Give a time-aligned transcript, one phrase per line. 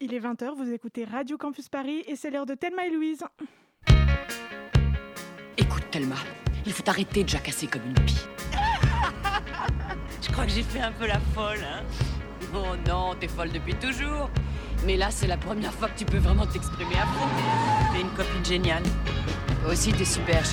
[0.00, 3.24] Il est 20h, vous écoutez Radio Campus Paris et c'est l'heure de Thelma et Louise.
[5.56, 6.14] Écoute Thelma,
[6.64, 8.20] il faut arrêter de jacasser comme une pie.
[10.22, 11.82] Je crois que j'ai fait un peu la folle, hein
[12.54, 14.30] Oh non, t'es folle depuis toujours.
[14.86, 17.92] Mais là, c'est la première fois que tu peux vraiment t'exprimer à fond.
[17.92, 18.84] T'es une copine géniale.
[19.62, 20.44] Toi aussi, t'es super.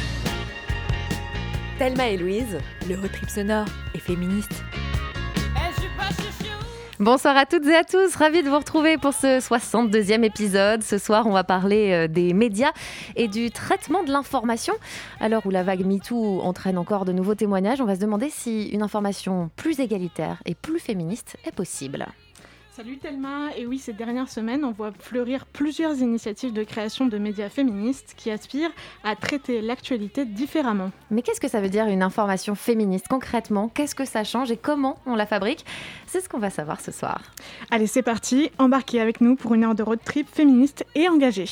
[1.78, 2.58] Thelma et Louise,
[2.90, 4.64] le road trip sonore et féministe.
[7.00, 10.82] Bonsoir à toutes et à tous, ravi de vous retrouver pour ce 62e épisode.
[10.82, 12.72] Ce soir, on va parler euh, des médias
[13.18, 14.74] et du traitement de l'information.
[15.20, 18.30] À l'heure où la vague MeToo entraîne encore de nouveaux témoignages, on va se demander
[18.30, 22.06] si une information plus égalitaire et plus féministe est possible.
[22.76, 27.18] Salut Thelma, et oui, ces dernières semaines, on voit fleurir plusieurs initiatives de création de
[27.18, 28.72] médias féministes qui aspirent
[29.06, 30.92] à traiter l'actualité différemment.
[31.10, 33.70] Mais qu'est-ce que ça veut dire une information féministe concrètement?
[33.70, 35.64] Qu'est-ce que ça change et comment on la fabrique?
[36.06, 37.22] C'est ce qu'on va savoir ce soir.
[37.72, 41.48] Allez, c'est parti, embarquez avec nous pour une heure de road trip féministe et engagée.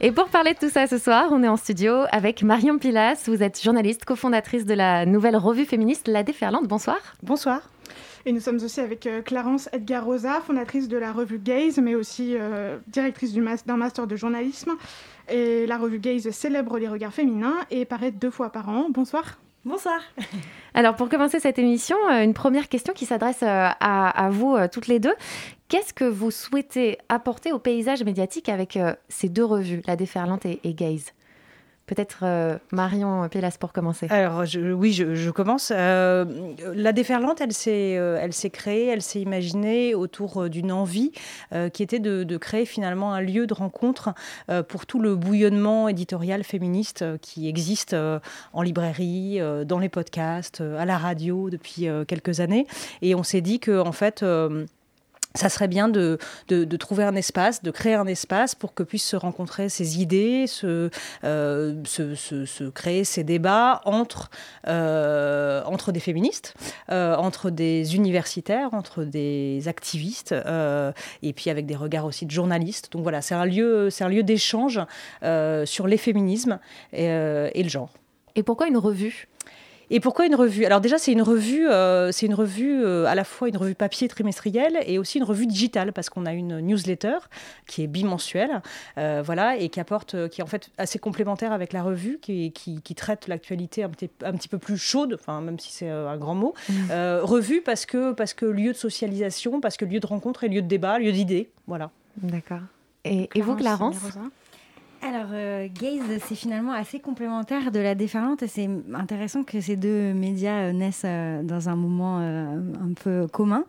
[0.00, 3.24] Et pour parler de tout ça ce soir, on est en studio avec Marion Pilas.
[3.26, 6.68] Vous êtes journaliste, cofondatrice de la nouvelle revue féministe La Déferlante.
[6.68, 6.98] Bonsoir.
[7.24, 7.62] Bonsoir.
[8.24, 11.96] Et nous sommes aussi avec euh, Clarence Edgar Rosa, fondatrice de la revue Gaze, mais
[11.96, 14.70] aussi euh, directrice d'un master de journalisme.
[15.28, 18.90] Et la revue Gaze célèbre les regards féminins et paraît deux fois par an.
[18.90, 19.38] Bonsoir.
[19.64, 20.00] Bonsoir.
[20.74, 25.00] Alors pour commencer cette émission, euh, une première question qui s'adresse à, vous toutes les
[25.00, 25.14] deux.
[25.68, 30.46] Qu'est-ce que vous souhaitez apporter au paysage médiatique avec euh, ces deux revues, La Déferlante
[30.46, 31.12] et, Gaze?
[31.88, 34.06] Peut-être euh, Marion Pélas pour commencer.
[34.10, 34.44] Alors
[34.74, 35.72] oui, je, commence.
[35.74, 36.26] Euh,
[36.74, 41.12] la déferlante, elle s'est, créée, elle s'est imaginée autour d'une envie
[41.72, 44.10] qui était de, créer finalement un lieu de rencontre
[44.68, 47.96] pour tout le bouillonnement éditorial féministe qui existe
[48.52, 52.66] en librairie, dans les podcasts, à la radio depuis quelques années.
[53.00, 54.22] Et on s'est dit que en fait
[55.38, 56.18] ça serait bien de,
[56.48, 60.46] de, trouver un espace, de créer un espace pour que puissent se rencontrer ces idées,
[60.46, 60.90] se,
[61.24, 64.30] euh, se, se, créer ces débats entre,
[64.66, 66.54] euh, entre des féministes,
[66.90, 70.34] euh, entre des universitaires, entre des activistes,
[71.22, 72.92] et puis avec des regards aussi de journalistes.
[72.92, 74.80] Donc voilà, c'est un lieu, lieu d'échange
[75.64, 76.58] sur les féminismes
[76.92, 77.92] et le genre.
[78.34, 79.28] Et pourquoi une revue?
[79.90, 80.64] Et pourquoi une revue?
[80.64, 83.74] Alors déjà, c'est une revue, euh, c'est une revue euh, à la fois une revue
[83.74, 87.18] papier trimestrielle et aussi une revue digitale parce qu'on a une newsletter
[87.66, 88.62] qui est bimensuelle,
[88.98, 92.52] euh, voilà, et qui apporte, qui est en fait assez complémentaire avec la revue, qui,
[92.52, 96.16] qui, traite l'actualité un petit, un petit peu plus chaude, enfin même si c'est un
[96.16, 96.54] grand mot.
[96.68, 96.92] Mmh.
[97.22, 100.62] revue parce que parce que lieu de socialisation, parce que lieu de rencontre et lieu
[100.62, 101.90] de débat, lieu d'idées, voilà.
[102.16, 102.60] D'accord.
[103.04, 103.96] Et, et vous, Clarence?
[105.00, 109.76] Alors, euh, Gaze, c'est finalement assez complémentaire de la déferlante et c'est intéressant que ces
[109.76, 113.64] deux médias euh, naissent euh, dans un moment un peu commun.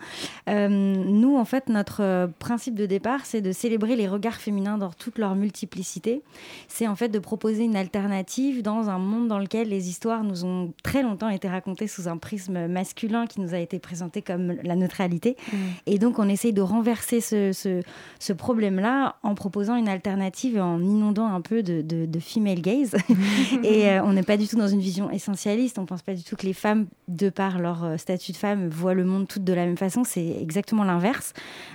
[0.47, 5.19] nous, en fait, notre principe de départ, c'est de célébrer les regards féminins dans toute
[5.19, 6.23] leur multiplicité.
[6.67, 10.45] C'est en fait de proposer une alternative dans un monde dans lequel les histoires nous
[10.45, 14.55] ont très longtemps été racontées sous un prisme masculin qui nous a été présenté comme
[14.63, 15.37] la neutralité.
[15.51, 15.57] Mmh.
[15.85, 17.81] Et donc, on essaye de renverser ce, ce,
[18.19, 22.95] ce problème-là en proposant une alternative et en inondant un peu de, de, female gaze.
[23.63, 25.77] et euh, on n'est pas du tout dans une vision essentialiste.
[25.77, 28.37] On ne pense pas du tout que les femmes, de par leur euh, statut de
[28.37, 30.03] femme, voient le monde toutes de la même façon.
[30.03, 31.33] C'est exactement l'inverse.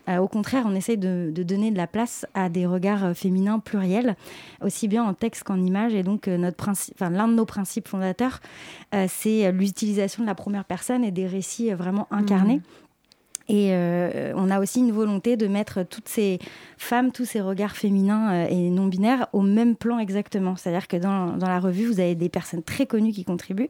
[0.09, 4.17] Euh, au contraire, on essaye de, donner de la place à des regards féminins pluriels,
[4.63, 5.95] aussi bien en texte qu'en image.
[5.95, 8.41] Et donc, notre l'un de nos principes fondateurs,
[9.09, 12.57] c'est l'utilisation de la première personne et des récits vraiment incarnés.
[12.57, 12.84] Mmh.
[13.49, 16.39] Et euh, on a aussi une volonté de mettre toutes ces
[16.79, 20.57] femmes, tous ces regards féminins euh, et non binaires au même plan exactement.
[20.57, 23.69] C'est-à-dire que dans, dans, la revue, vous avez des personnes très connues qui contribuent,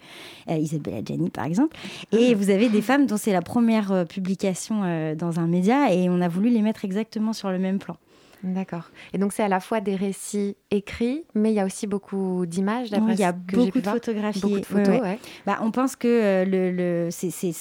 [0.49, 1.77] euh, Isabelle Adjani par exemple,
[2.13, 6.21] et vous avez des femmes dont c'est la première publication dans un média, et on
[6.21, 7.97] a voulu les mettre exactement sur le même plan.
[8.45, 8.91] D'accord.
[9.15, 12.45] Et donc c'est à la fois des récits écrits, mais il y a aussi beaucoup
[12.45, 12.89] d'images.
[12.93, 14.41] Oui, il y a beaucoup de photographies.
[14.41, 17.55] Beaucoup de photos, ouais, Bah, on pense que euh, le, le c'est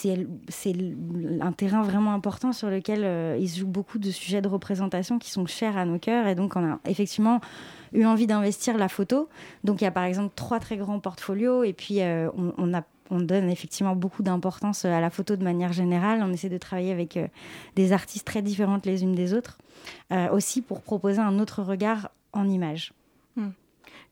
[1.42, 5.20] un terrain vraiment important sur lequel euh, il se joue beaucoup de sujets de représentation
[5.20, 6.28] qui sont chers à nos cœurs.
[6.28, 7.40] Et donc on a effectivement
[7.94, 9.30] eu envie d'investir la photo.
[9.64, 12.74] Donc il y a par exemple trois très grands portfolios et puis euh, on, on,
[12.74, 16.22] a on donne effectivement beaucoup d'importance à la photo de manière générale.
[16.24, 17.28] On essaie de travailler avec euh,
[17.76, 19.58] des artistes très différentes les unes des autres,
[20.12, 22.94] euh, aussi pour proposer un autre regard en image.
[23.36, 23.50] Hmm.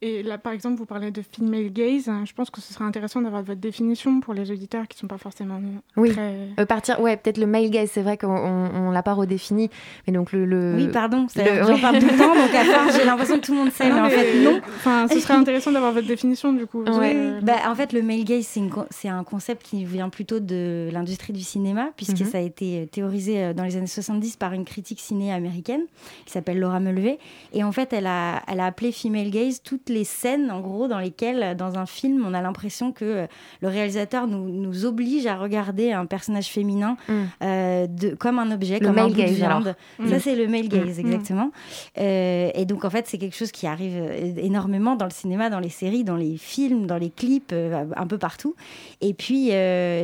[0.04, 2.10] Et là, par exemple, vous parlez de female gaze.
[2.26, 5.08] Je pense que ce serait intéressant d'avoir votre définition pour les auditeurs qui ne sont
[5.08, 5.62] pas forcément
[5.96, 6.10] oui.
[6.10, 6.48] très...
[6.60, 9.70] Euh, partir, ouais, peut-être le male gaze, c'est vrai qu'on ne l'a pas redéfini.
[10.08, 10.74] Mais donc le...
[10.76, 13.60] Oui, pardon, j'en parle tout le temps, donc à part, j'ai l'impression que tout le
[13.60, 14.60] monde sait, mais, en fait, non.
[14.78, 16.84] Enfin, ce serait intéressant d'avoir votre définition, du coup.
[16.84, 17.40] Ouais.
[17.44, 18.48] Bah, en fait, le male gaze,
[18.90, 22.26] c'est un concept qui vient plutôt de l'industrie du cinéma, puisque mhm.
[22.26, 25.82] ça a été théorisé euh, dans les années 70 par une critique ciné américaine
[26.26, 27.20] qui s'appelle Laura Mulvey.
[27.54, 30.88] Et en fait, elle a, elle a appelé female gaze toutes les scènes, en gros,
[30.88, 33.28] dans lesquelles, dans un film, on a l'impression que euh,
[33.62, 37.14] le réalisateur nous, nous, oblige à regarder un personnage féminin mm.
[37.44, 39.60] euh, de, comme un objet, le comme un gaze, Ça,
[40.00, 40.20] mm.
[40.20, 41.06] c'est le male gaze, mm.
[41.06, 41.52] exactement.
[42.00, 44.02] Euh, et donc, en fait, c'est quelque chose qui arrive
[44.38, 48.18] énormément dans le cinéma, dans les séries, dans les films, dans les clips, un peu
[48.18, 48.56] partout.
[49.02, 49.52] Et puis,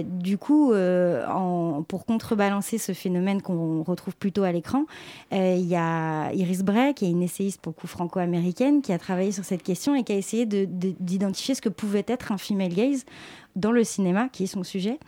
[0.04, 4.86] du coup, en, pour contrebalancer ce phénomène qu'on retrouve plutôt à l'écran,
[5.32, 8.98] il y a Iris Bray, qui est une essayiste pour le coup franco-américaine, qui a
[8.98, 12.74] travaillé sur cette question et qui a essayé d'identifier ce que pouvait être un female
[12.74, 13.06] gaze
[13.58, 15.00] dans le cinéma, qui est son sujet.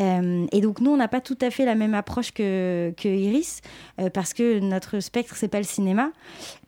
[0.00, 3.08] Euh, et donc nous, on n'a pas tout à fait la même approche que, que
[3.08, 3.62] Iris,
[3.98, 6.10] euh, parce que notre spectre, c'est pas le cinéma.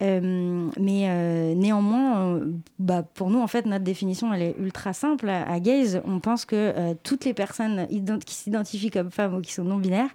[0.01, 2.41] Euh, mais néanmoins,
[2.79, 5.29] bah, pour nous, en fait, notre définition, elle est ultra simple.
[5.29, 7.87] À, Gaze, on pense que toutes les personnes
[8.25, 10.09] qui s'identifient comme femmes ou qui sont non-binaires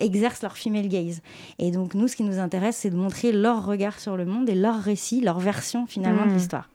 [0.00, 1.22] exercent leur female gaze.
[1.58, 4.48] Et donc nous, ce qui nous intéresse, c'est de montrer leur regard sur le monde
[4.48, 6.34] et leur récit, leur version finalement de mmh.
[6.34, 6.68] l'histoire.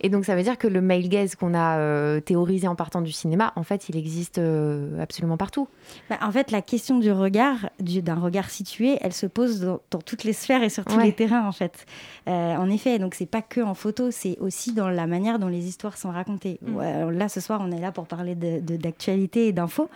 [0.00, 3.00] Et donc, ça veut dire que le male gaze qu'on a euh, théorisé en partant
[3.00, 5.68] du cinéma, en fait, il existe euh, absolument partout.
[6.10, 10.24] Bah, en fait, la question du regard, d'un regard situé, elle se pose dans, toutes
[10.24, 11.86] les sphères et sur tous les terrains, en fait.
[12.28, 15.48] Euh, en effet, donc c'est pas que en photo, c'est aussi dans la manière dont
[15.48, 16.58] les histoires sont racontées.
[16.62, 17.10] Mm.
[17.10, 19.88] là, ce soir, on est là pour parler d'actualité de, et d'infos.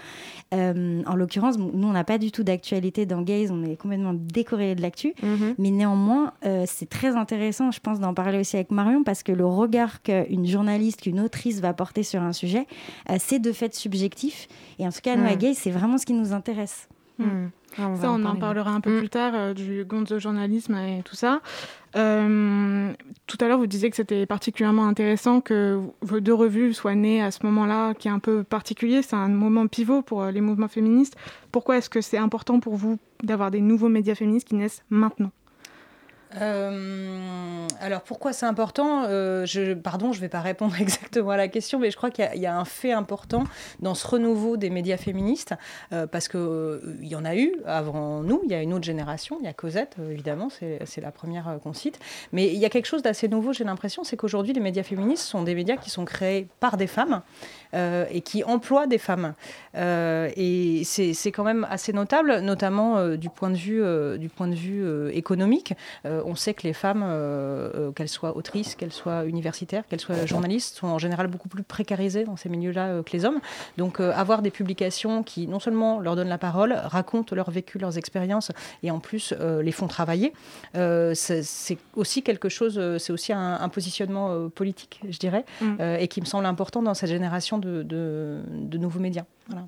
[0.53, 4.75] en l'occurrence, nous, on n'a pas du tout d'actualité dans Gaze, on est complètement décoré
[4.75, 5.14] de l'actu.
[5.23, 5.55] Mm-hmm.
[5.58, 6.32] Mais néanmoins,
[6.67, 10.46] c'est très intéressant, je pense, d'en parler aussi avec Marion, parce que le regard qu'une
[10.46, 12.66] journaliste, qu'une autrice va porter sur un sujet,
[13.10, 14.48] euh, c'est de fait subjectif.
[14.78, 16.88] Et en tout cas, nous, à Gay, c'est vraiment ce qui nous intéresse.
[17.19, 17.25] Hmm.
[17.25, 17.50] Hmm.
[17.78, 21.02] Ah, on ça, on en parlera un peu plus tard euh, du gonzo journalisme et
[21.04, 21.40] tout ça.
[21.94, 22.92] Euh,
[23.26, 27.22] tout à l'heure, vous disiez que c'était particulièrement intéressant que vos deux revues soient nées
[27.22, 29.02] à ce moment-là, qui est un peu particulier.
[29.02, 31.16] C'est un moment pivot pour les mouvements féministes.
[31.52, 35.31] Pourquoi est-ce que c'est important pour vous d'avoir des nouveaux médias féministes qui naissent maintenant?
[36.37, 39.47] Euh, alors pourquoi c'est important euh,
[39.82, 42.47] Pardon, je ne vais pas répondre exactement à la question, mais je crois qu'il y,
[42.47, 43.44] a un fait important
[43.81, 45.55] dans ce renouveau des médias féministes,
[45.93, 48.85] euh, parce qu'il il y en a eu avant nous, il y a une autre
[48.85, 51.99] génération, il y a Cosette, évidemment, c'est la première qu'on cite,
[52.32, 55.25] mais il y a quelque chose d'assez nouveau, j'ai l'impression, c'est qu'aujourd'hui les médias féministes
[55.25, 57.23] sont des médias qui sont créés par des femmes
[57.72, 59.34] et qui emploient des femmes.
[59.75, 65.11] et c'est quand même assez notable, notamment du point de vue, du point de vue
[65.12, 65.75] économique
[66.31, 70.26] on sait que les femmes, euh, euh, qu'elles soient autrices, qu'elles soient universitaires, qu'elles soient
[70.26, 73.40] journalistes, sont en général beaucoup plus précarisées dans ces milieux-là euh, que les hommes.
[73.76, 77.99] Donc avoir des publications qui non seulement leur donnent la parole, racontent leur vécu, leurs
[77.99, 78.52] expériences,
[78.82, 80.32] et en plus les font travailler,
[80.75, 85.81] c'est aussi quelque chose, c'est aussi un, positionnement politique, je dirais, mm.
[85.99, 89.24] et qui me semble important dans cette génération de, de nouveaux médias.
[89.48, 89.66] Voilà.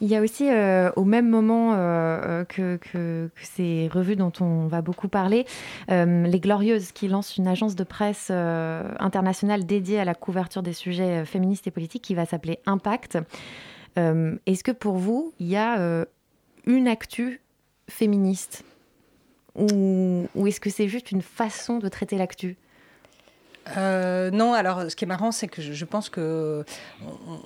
[0.00, 4.66] Il y a aussi, euh, au même moment euh, euh, que, ces revues dont on
[4.66, 5.46] va beaucoup parler,
[5.88, 11.24] Les Glorieuses, qui lancent une agence de presse internationale dédiée à la couverture des sujets
[11.24, 13.18] féministes et politiques, qui va s'appeler Impact.
[13.96, 16.06] Est-ce que pour vous, il y a
[16.66, 17.40] une actu
[17.88, 18.64] féministe?
[19.56, 22.56] Ou est-ce que c'est juste une façon de traiter l'actu?
[23.76, 26.64] Euh, non, alors ce qui est marrant, c'est que je, pense que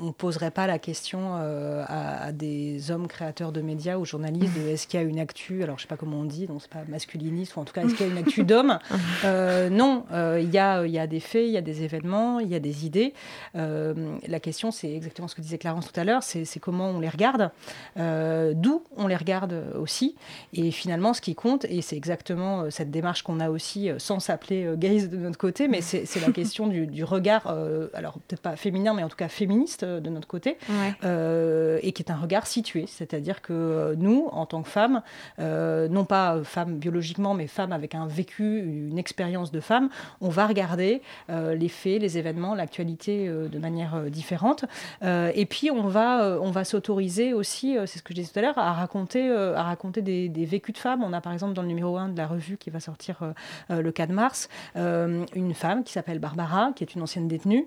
[0.01, 4.55] on ne poserait pas la question euh, à, des hommes créateurs de médias ou journalistes
[4.59, 6.59] de est-ce qu'il y a une actu, alors je sais pas comment on dit, non,
[6.59, 8.79] c'est pas masculiniste, ou en tout cas, est-ce qu'il y a une actu d'homme
[9.25, 12.49] euh, Non, il y, a, y a des faits, il y a des événements, il
[12.49, 13.15] y a des idées.
[13.55, 17.09] la question, c'est exactement ce que disait Clarence tout à l'heure, c'est comment on les
[17.09, 17.51] regarde,
[17.97, 20.17] d'où on les regarde aussi,
[20.53, 24.73] et finalement, ce qui compte, et c'est exactement cette démarche qu'on a aussi, sans s'appeler
[24.77, 28.57] gaze de notre côté, mais c'est c'est la question du, regard, euh, alors peut-être pas
[28.57, 30.57] féminin, mais en tout cas féministe euh, de notre côté,
[31.05, 32.87] euh, et qui est un regard situé.
[32.87, 35.03] C'est-à-dire que nous, en tant que femmes,
[35.39, 40.47] non pas femmes biologiquement, mais femmes avec un vécu, une expérience de femme, on va
[40.47, 44.65] regarder les faits, les événements, l'actualité de manière différente.
[45.03, 48.43] et puis on va, on va s'autoriser aussi, c'est ce que je disais tout à
[48.43, 51.03] l'heure, à raconter, à raconter des, des, vécus de femmes.
[51.03, 53.21] On a par exemple dans le numéro 1 de la revue qui va sortir
[53.69, 57.67] le 4 mars, une femme qui s'appelle Barbara, qui est une ancienne détenue,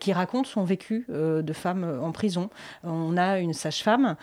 [0.00, 2.50] qui raconte son vécu de femme en prison.
[2.82, 4.16] On a une sage-femme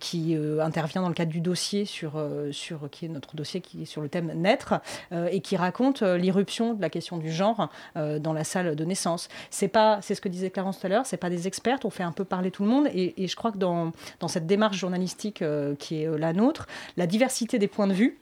[0.00, 3.86] qui intervient dans le cadre du dossier sur, sur qui est notre dossier qui est
[3.86, 4.80] sur le thème naître
[5.12, 9.28] et qui raconte l'irruption de la question du genre dans la salle de naissance.
[9.50, 11.90] C'est pas, c'est ce que disait Clarence tout à l'heure, c'est pas des experts, on
[11.90, 14.46] fait un peu parler tout le monde et, et je crois que dans, dans cette
[14.46, 15.42] démarche journalistique
[15.78, 16.66] qui est la nôtre,
[16.96, 18.18] la diversité des points de vue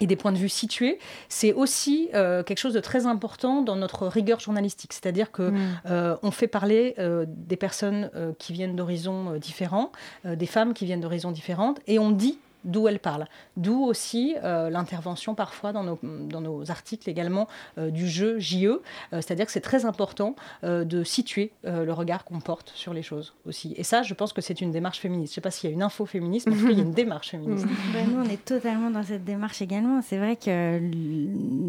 [0.00, 3.76] et des points de vue situés, c'est aussi euh, quelque chose de très important dans
[3.76, 4.92] notre rigueur journalistique.
[4.92, 5.80] C'est-à-dire que mm.
[5.90, 9.92] euh, on fait parler euh, des personnes qui viennent d'horizons différents,
[10.24, 13.26] des femmes qui viennent d'horizons différentes, et on dit d'où elle parle.
[13.56, 17.48] D'où aussi euh, l'intervention parfois dans nos, dans nos, articles également
[17.78, 18.80] euh, du jeu JE, euh,
[19.12, 23.74] c'est-à-dire que c'est très important de situer le regard qu'on porte sur les choses aussi.
[23.76, 25.32] Et ça, je pense que c'est une démarche féministe.
[25.32, 26.92] Je ne sais pas s'il y a une info féministe, mais il y a une
[26.92, 27.66] démarche féministe.
[27.92, 30.02] Bah, nous, on est totalement dans cette démarche également.
[30.02, 30.80] C'est vrai que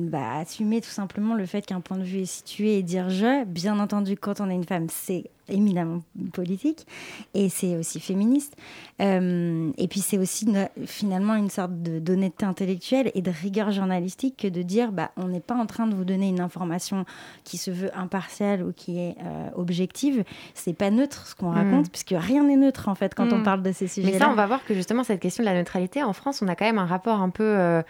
[0.09, 3.45] bah, assumer tout simplement le fait qu'un point de vue est situé et dire je,
[3.45, 6.01] bien entendu, quand on est une femme, c'est éminemment
[6.33, 6.85] politique
[7.33, 8.55] et c'est aussi féministe.
[9.01, 10.47] Euh, et puis c'est aussi
[10.85, 15.39] finalement une sorte d'honnêteté intellectuelle et de rigueur journalistique que de dire bah, on n'est
[15.39, 17.05] pas en train de vous donner une information
[17.43, 20.23] qui se veut impartiale ou qui est euh, objective.
[20.53, 21.91] C'est pas neutre ce qu'on raconte, hmm.
[21.91, 23.43] puisque rien n'est neutre en fait quand on hmm.
[23.43, 24.13] parle de ces sujets-là.
[24.13, 26.47] Mais ça, on va voir que justement cette question de la neutralité en France, on
[26.47, 27.81] a quand même un rapport un peu euh,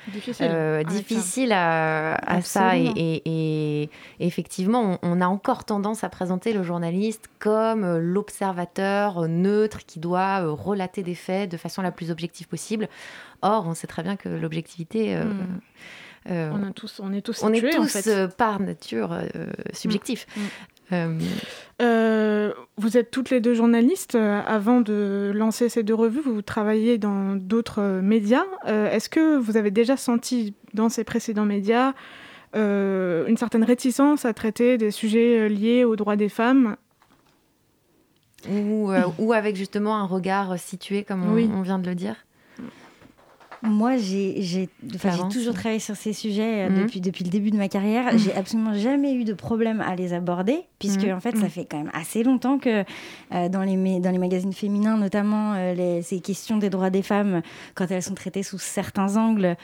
[0.83, 2.77] difficile, à, ça.
[2.77, 3.89] Et, et,
[4.19, 9.27] effectivement, on, on, a encore tendance à présenter le journaliste comme comme euh, l'observateur euh,
[9.27, 12.87] neutre qui doit euh, relater des faits de façon la plus objective possible.
[13.41, 15.15] Or, on sait très bien que l'objectivité...
[15.15, 15.59] Hmm.
[16.27, 19.17] on, a tous, on est tous, on est tous par nature
[19.73, 20.27] subjectifs.
[20.91, 21.17] Hmm.
[21.79, 22.51] Hmm.
[22.77, 24.15] vous êtes toutes les deux journalistes.
[24.15, 28.45] avant de lancer ces deux revues, vous travaillez dans d'autres médias.
[28.67, 31.93] Est-ce que vous avez déjà senti dans ces précédents médias
[32.53, 36.75] une certaine réticence à traiter des sujets liés aux droits des femmes
[38.47, 42.15] ou, euh, ou avec justement un regard situé, comme on vient de le dire
[43.61, 44.69] moi, j'ai
[45.31, 46.83] toujours travaillé sur ces sujets euh, mhm.
[46.83, 48.17] depuis, depuis le début de ma carrière.
[48.17, 51.13] J'ai absolument jamais eu de problème à les aborder, puisque mhm.
[51.13, 51.49] en fait, ça mhm.
[51.49, 52.83] fait quand même assez longtemps que
[53.33, 57.01] euh, dans, les, dans les magazines féminins, notamment, euh, les, ces questions des droits des
[57.01, 57.41] femmes,
[57.75, 59.55] quand elles sont traitées sous certains angles,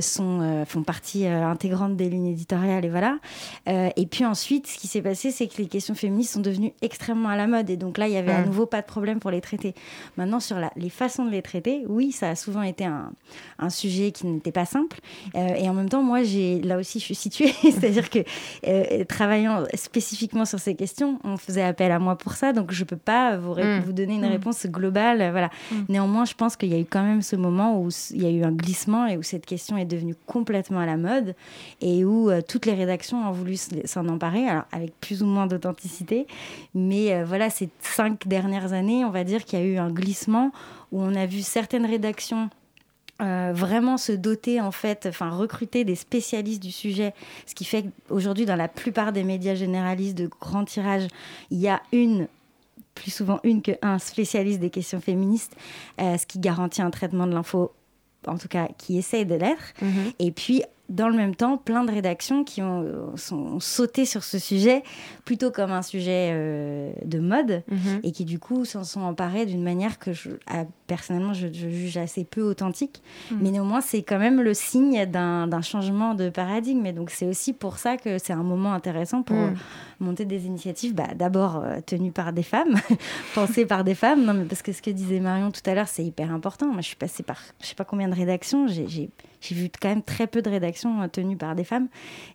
[0.00, 2.84] sont, font partie intégrante des lignes éditoriales.
[2.84, 3.18] Et voilà.
[3.66, 7.28] et puis ensuite, ce qui s'est passé, c'est que les questions féministes sont devenues extrêmement
[7.28, 7.68] à la mode.
[7.70, 9.74] Et donc là, il y avait à nouveau pas de problème pour les traiter.
[10.16, 13.12] Maintenant, sur la, les façons de les traiter, oui, ça a souvent été un
[13.58, 14.98] un sujet qui n'était pas simple.
[15.34, 18.20] Euh, et en même temps, moi, j'ai là aussi, je suis située, c'est-à-dire que
[18.66, 22.84] euh, travaillant spécifiquement sur ces questions, on faisait appel à moi pour ça, donc je
[22.84, 23.80] peux pas vous, mm.
[23.84, 24.32] vous donner une mm.
[24.32, 25.18] réponse globale.
[25.30, 25.50] Voilà.
[25.70, 25.76] Mm.
[25.88, 28.30] Néanmoins, je pense qu'il y a eu quand même ce moment où il y a
[28.30, 31.34] eu un glissement et où cette question est devenue complètement à la mode
[31.80, 35.46] et où euh, toutes les rédactions ont voulu s'en emparer, alors avec plus ou moins
[35.46, 36.26] d'authenticité.
[36.74, 40.52] Mais voilà, ces cinq dernières années, on va dire qu'il y a eu un glissement
[40.92, 42.50] où on a vu certaines rédactions
[43.22, 47.14] euh, vraiment se doter en fait, enfin recruter des spécialistes du sujet,
[47.46, 51.08] ce qui fait qu'aujourd'hui dans la plupart des médias généralistes de grand tirage,
[51.50, 52.28] il y a une
[52.94, 55.56] plus souvent une que un spécialiste des questions féministes,
[56.00, 57.72] euh, ce qui garantit un traitement de l'info,
[58.26, 59.74] en tout cas qui essaye de l'être.
[59.82, 60.14] Mm-hmm.
[60.18, 64.38] Et puis dans le même temps, plein de rédactions qui ont, sont, sauté sur ce
[64.38, 64.82] sujet
[65.24, 68.00] plutôt comme un sujet euh, de mode mhm.
[68.04, 70.30] et qui du coup s'en sont emparés d'une manière que je,
[70.86, 73.02] personnellement je, juge assez peu authentique.
[73.30, 73.38] Mhm.
[73.42, 76.86] Mais néanmoins, c'est quand même le signe d'un changement de paradigme.
[76.86, 79.56] Et donc c'est aussi pour ça que c'est un moment intéressant pour mhm.
[79.98, 82.76] monter des initiatives, bah, d'abord euh, tenues par des femmes,
[83.34, 84.24] pensées par des femmes.
[84.24, 86.66] Non, mais parce que ce que disait Marion tout à l'heure, c'est hyper important.
[86.66, 88.68] Moi, je suis passée par je sais pas combien de rédactions.
[88.68, 91.88] J'ai j'ai vu quand même très peu de rédactions tenues par des femmes.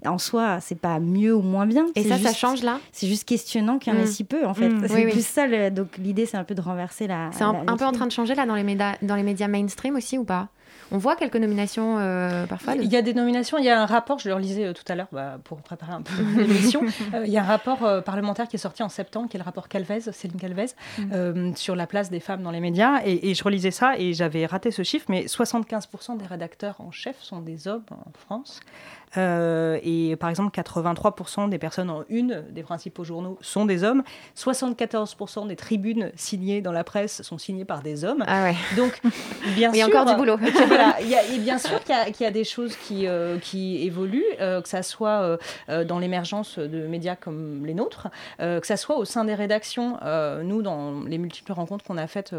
[0.06, 1.86] En soi, c'est pas mieux ou moins bien.
[1.96, 4.08] Et ça, ça change là C'est juste questionnant qu'il y en ait mm.
[4.08, 4.70] si peu, en fait.
[4.70, 4.88] Mm.
[4.92, 5.70] C'est plus ça.
[5.70, 7.30] donc l'idée, c'est un peu de renverser la.
[7.32, 9.48] C'est un, un peu en train de changer là dans les, médias, dans les médias
[9.48, 10.50] mainstream aussi ou pas?
[10.92, 12.76] On voit quelques nominations euh, parfois.
[12.76, 13.58] Il y a des nominations.
[13.58, 15.94] Il y a un rapport, je le relisais euh, tout à l'heure bah, pour préparer
[15.94, 16.82] un peu l'émission.
[17.14, 19.46] Euh, il y a un rapport parlementaire qui est sorti en septembre, qui est le
[19.46, 20.68] rapport Calvez, Céline Calvez,
[20.98, 21.56] mm.
[21.56, 23.02] sur la place des femmes dans les médias.
[23.06, 27.16] Et, je relisais ça et j'avais raté ce chiffre, mais 75% des rédacteurs en chef
[27.22, 28.60] sont des hommes en France.
[29.18, 34.04] Et par exemple, 83% des personnes en une des principaux journaux sont des hommes.
[34.38, 38.24] 74% des tribunes signées dans la presse sont signées par des hommes.
[38.28, 38.56] Ah ouais.
[38.78, 39.00] Donc,
[39.56, 39.76] bien sûr.
[39.76, 40.38] Il y a encore du boulot.
[40.68, 43.08] voilà, y a, et bien sûr qu'il y, y, a des choses qui,
[43.42, 45.38] qui évoluent, que ça soit
[45.68, 48.08] dans l'émergence de médias comme les nôtres,
[48.40, 49.98] que ça soit au sein des rédactions.
[50.44, 52.34] nous, dans les multiples rencontres qu'on a faites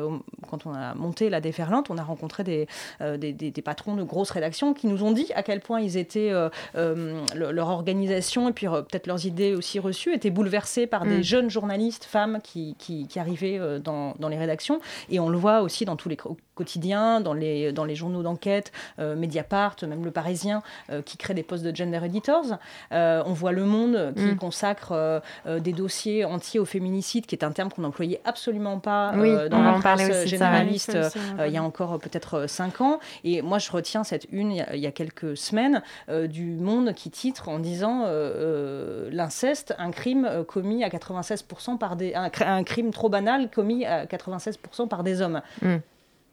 [0.48, 2.66] quand on a monté la déferlante, on a rencontré des,
[3.00, 6.32] des, des, patrons de grosses rédactions qui nous ont dit à quel point ils étaient,
[6.74, 11.22] leur organisation et puis peut-être leurs idées aussi reçues étaient bouleversées par des mm.
[11.22, 14.80] jeunes journalistes, femmes qui, qui, qui arrivaient dans, dans, les rédactions.
[15.10, 16.16] Et on le voit aussi dans tous les
[16.54, 21.34] quotidiens, dans les, dans les journaux d'enquête, euh, Mediapart, même Le Parisien, euh, qui crée
[21.34, 22.58] des postes de gender editors.
[22.92, 24.36] Euh, on voit Le Monde qui mm.
[24.36, 29.12] consacre des dossiers entiers au féminicide, qui est un terme qu'on n'employait absolument pas
[29.50, 30.98] dans la presse généraliste
[31.46, 32.98] il y a encore peut-être cinq ans.
[33.24, 37.48] Et moi, je retiens cette une il y a, quelques semaines du Monde qui titre
[37.48, 38.06] en disant
[39.10, 44.04] l'inceste, un crime commis à 96% par des un, un, crime trop banal commis à
[44.04, 45.40] 96% par des hommes.
[45.62, 45.76] Mm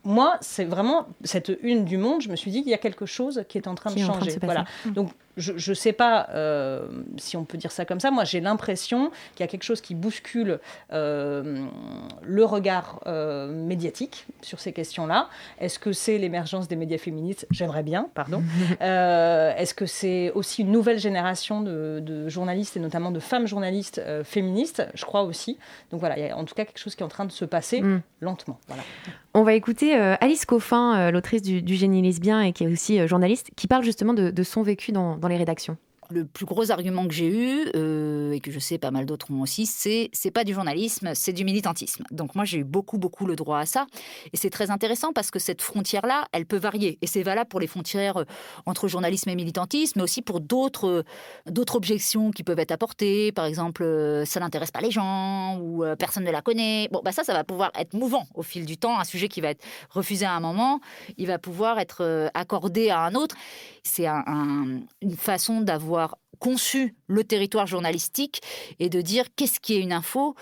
[0.03, 3.06] moi, c'est vraiment cette une du monde, je me suis dit qu'il y a quelque
[3.06, 4.38] chose qui est en train de changer.
[4.41, 4.65] voilà.
[4.86, 6.81] Donc je ne sais pas euh,
[7.17, 8.12] si on peut dire ça comme ça.
[8.12, 10.60] Moi, j'ai l'impression qu'il y a quelque chose qui bouscule
[10.91, 11.65] euh,
[12.22, 15.29] le regard euh, médiatique sur ces questions-là.
[15.60, 17.48] Est-ce que c'est l'émergence des médias féministes?
[17.51, 18.43] J'aimerais bien, pardon.
[18.79, 24.88] Est-ce que c'est aussi une nouvelle génération de, journalistes et notamment de femmes journalistes féministes?
[24.93, 25.58] Je crois aussi.
[25.91, 27.31] Donc voilà, il y a en tout cas quelque chose qui est en train de
[27.31, 28.01] se passer mm.
[28.22, 28.60] lentement.
[28.67, 28.84] Voilà.
[29.34, 33.67] On va écouter Alice Coffin, l'autrice du, génie lesbien et qui est aussi journaliste, qui
[33.67, 35.77] parle justement de, son vécu dans les rédactions
[36.12, 39.32] le plus gros argument que j'ai eu, euh, et que je sais pas mal d'autres
[39.32, 42.04] ont aussi, c'est c'est pas du journalisme, c'est du militantisme.
[42.12, 43.86] Donc moi j'ai eu beaucoup beaucoup le droit à ça,
[44.34, 47.50] et c'est très intéressant parce que cette frontière là, elle peut varier, et c'est valable
[47.50, 48.25] pour les frontières euh,
[48.66, 51.04] entre journalisme et militantisme, mais aussi pour d'autres
[51.48, 53.32] euh, objections qui peuvent être apportées.
[53.32, 53.84] Par exemple,
[54.25, 56.88] ça n'intéresse pas les gens ou personne ne la connaît.
[56.92, 59.00] Bon bah ça ça va pouvoir être mouvant au fil du temps.
[59.00, 60.80] Un sujet qui va être refusé à un moment,
[61.18, 63.36] il va pouvoir être accordé à un autre.
[63.84, 65.99] C'est un, une façon d'avoir
[66.39, 68.41] conçu le territoire journalistique
[68.79, 70.36] et de dire qu'est-ce qui est une info,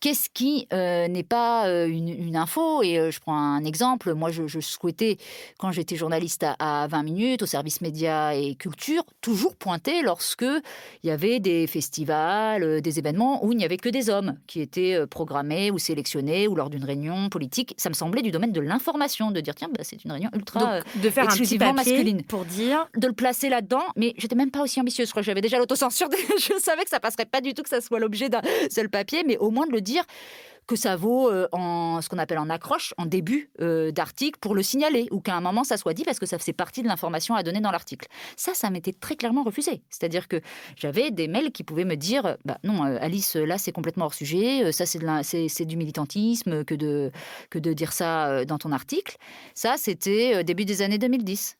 [0.00, 2.82] qu'est-ce qui euh, n'est pas euh, une, info?
[2.82, 4.14] Et euh, je prends un exemple.
[4.14, 5.18] Moi, je, souhaitais,
[5.58, 11.06] quand j'étais journaliste à, 20 minutes, au service médias et culture, toujours pointer lorsque il
[11.06, 15.06] y avait des festivals, des événements où il n'y avait que des hommes qui étaient
[15.06, 17.74] programmés ou sélectionnés ou lors d'une réunion politique.
[17.76, 20.80] Ça me semblait du domaine de l'information, de dire tiens, bah, c'est une réunion ultra
[20.96, 23.84] de faire exclusivement masculine pour dire de le placer là-dedans.
[23.96, 25.08] Mais j'étais même pas aussi ambitieuse.
[25.08, 26.08] Je crois que j'avais déjà l'autocensure.
[26.38, 29.24] je savais que ça passerait pas du tout que ça soit l'objet d'un seul papier,
[29.26, 30.04] mais au moins de le dire dire
[30.70, 34.54] que ça vaut euh, en ce qu'on appelle en accroche, en début euh, d'article, pour
[34.54, 36.86] le signaler, ou qu'à un moment ça soit dit parce que ça faisait partie de
[36.86, 38.06] l'information à donner dans l'article.
[38.36, 39.82] Ça, ça m'était très clairement refusé.
[39.90, 40.40] C'est-à-dire que
[40.76, 44.14] j'avais des mails qui pouvaient me dire, bah non, euh, Alice, là c'est complètement hors
[44.14, 47.10] sujet, ça c'est du militantisme que de,
[47.50, 49.16] que de dire ça dans ton article.
[49.54, 51.56] Ça, c'était début des années 2010.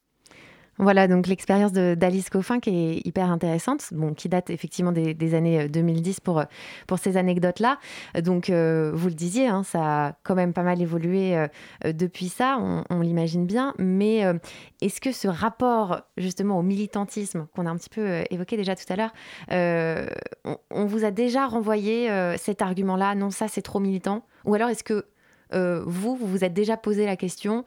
[0.81, 6.17] Voilà, donc l'expérience d'Alice Coffin qui est hyper intéressante, qui date effectivement des, années 2010
[6.17, 6.45] euh, pour, euh,
[6.87, 7.79] pour ces anecdotes-là.
[8.23, 11.37] Donc, euh, vous le disiez, hein, ça a quand même pas mal évolué
[11.85, 13.75] depuis ça, on, l'imagine bien.
[13.79, 14.25] Mais
[14.81, 18.91] est-ce que ce rapport justement au militantisme qu'on a un petit peu évoqué déjà tout
[18.91, 19.13] à l'heure,
[20.71, 24.25] on, vous a déjà renvoyé cet argument-là, non, ça c'est trop militant?
[24.47, 25.05] Ou alors est-ce que
[25.53, 27.67] vous, vous vous êtes déjà posé la question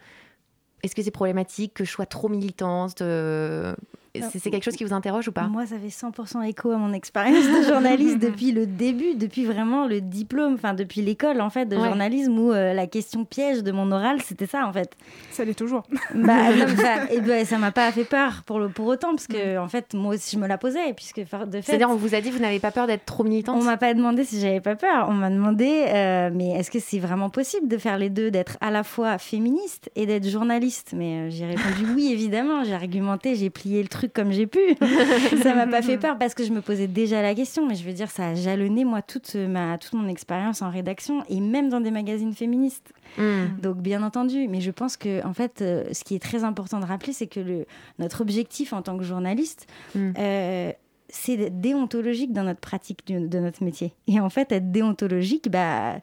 [0.84, 3.74] est-ce que c'est problématique que je sois trop militante euh,
[4.22, 5.48] c'est quelque chose qui vous interroge ou pas?
[5.48, 9.88] Moi, ça fait 100% écho à mon expérience de journaliste depuis le début, depuis vraiment
[9.88, 13.72] le diplôme, enfin depuis l'école en fait de journalisme où euh, la question piège de
[13.72, 14.96] mon oral, c'était ça en fait.
[15.32, 15.84] Ça l'est toujours.
[16.14, 16.52] Bah,
[17.12, 19.94] et ben, ça m'a pas fait peur pour, le, pour autant, parce que en fait,
[19.94, 20.94] moi aussi, je me la posais.
[20.94, 21.62] Puisque de fait.
[21.64, 23.58] C'est-à-dire, on vous a dit, vous n'avez pas peur d'être trop militante?
[23.60, 25.08] On m'a pas demandé si j'avais pas peur.
[25.10, 28.58] On m'a demandé, euh, mais est-ce que c'est vraiment possible de faire les deux, d'être
[28.62, 30.94] à la fois féministe et d'être journaliste?
[30.96, 32.64] Mais euh, j'ai répondu oui, évidemment.
[32.64, 34.60] J'ai argumenté, j'ai plié le truc comme j'ai pu.
[35.44, 37.68] ça m'a pas fait peur parce que je me posais déjà la question.
[37.68, 41.24] Mais je veux dire, ça a jalonné, moi, toute, ma, toute mon expérience en rédaction
[41.30, 42.94] et même dans des magazines féministes.
[43.18, 43.60] Hmm.
[43.62, 44.48] Donc, bien entendu.
[44.48, 47.28] Mais je pense que, en fait, euh, ce qui est très important de rappeler, c'est
[47.28, 47.66] que le,
[48.00, 50.14] notre objectif en tant que journaliste, hmm.
[50.18, 50.72] euh,
[51.14, 53.94] c'est d'être déontologique dans notre pratique de, notre métier.
[54.08, 56.00] Et en fait, être déontologique, bah euh,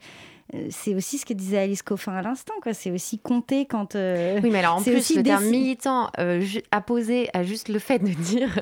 [0.71, 2.75] c'est aussi ce que disait Alice Coffin à l'instant, quoi.
[2.75, 3.95] C'est aussi compter quand.
[3.95, 7.99] Euh, oui, mais alors en plus, le terme militant euh, apposé à juste le fait
[7.99, 8.61] de dire.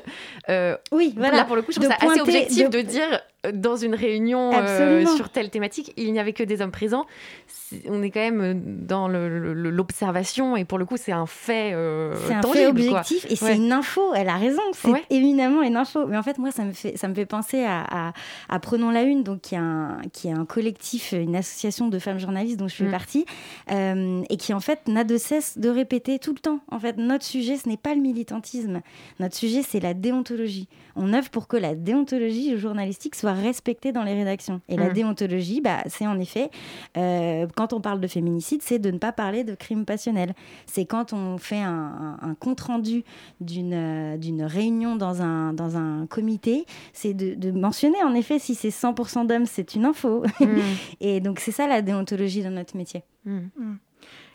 [0.91, 1.37] oui, voilà.
[1.37, 2.81] Là, pour le coup, je trouve ça assez objectif de...
[2.81, 3.21] dire
[3.53, 4.51] dans une réunion
[5.15, 7.05] sur telle thématique, il n'y avait que des hommes présents.
[7.87, 11.73] on est quand même dans l'observation et pour le coup, c'est un fait
[12.27, 14.13] C'est un fait objectif et c'est une info.
[14.13, 16.05] Elle a raison, c'est éminemment une info.
[16.07, 18.13] Mais en fait, moi, ça me fait, ça me fait penser à,
[18.49, 21.97] à, Prenons la Une, donc qui est, un, qui est un collectif, une association de
[21.97, 22.91] femmes journalistes dont je fais mm.
[22.91, 23.25] partie,
[23.69, 26.59] et qui en fait n'a de cesse de répéter tout le temps.
[26.69, 28.81] En fait, notre sujet, ce n'est pas le militantisme.
[29.19, 30.67] Notre sujet, c'est la déontologie.
[31.01, 34.59] On œuvre pour que la déontologie journalistique soit respectée dans les rédactions.
[34.67, 34.93] Et la mmh.
[34.93, 36.51] déontologie, bah, c'est en effet,
[36.97, 40.33] euh, quand on parle de féminicide, c'est de ne pas parler de crime passionnel.
[40.65, 43.03] C'est quand on fait un, compte-rendu
[43.39, 48.69] d'une, d'une réunion dans un, dans un comité, c'est de, mentionner en effet si c'est
[48.69, 50.23] 100% d'hommes, c'est une info.
[50.39, 50.45] Mmh.
[50.99, 53.03] Et donc c'est ça la déontologie dans notre métier.
[53.25, 53.39] Mmh.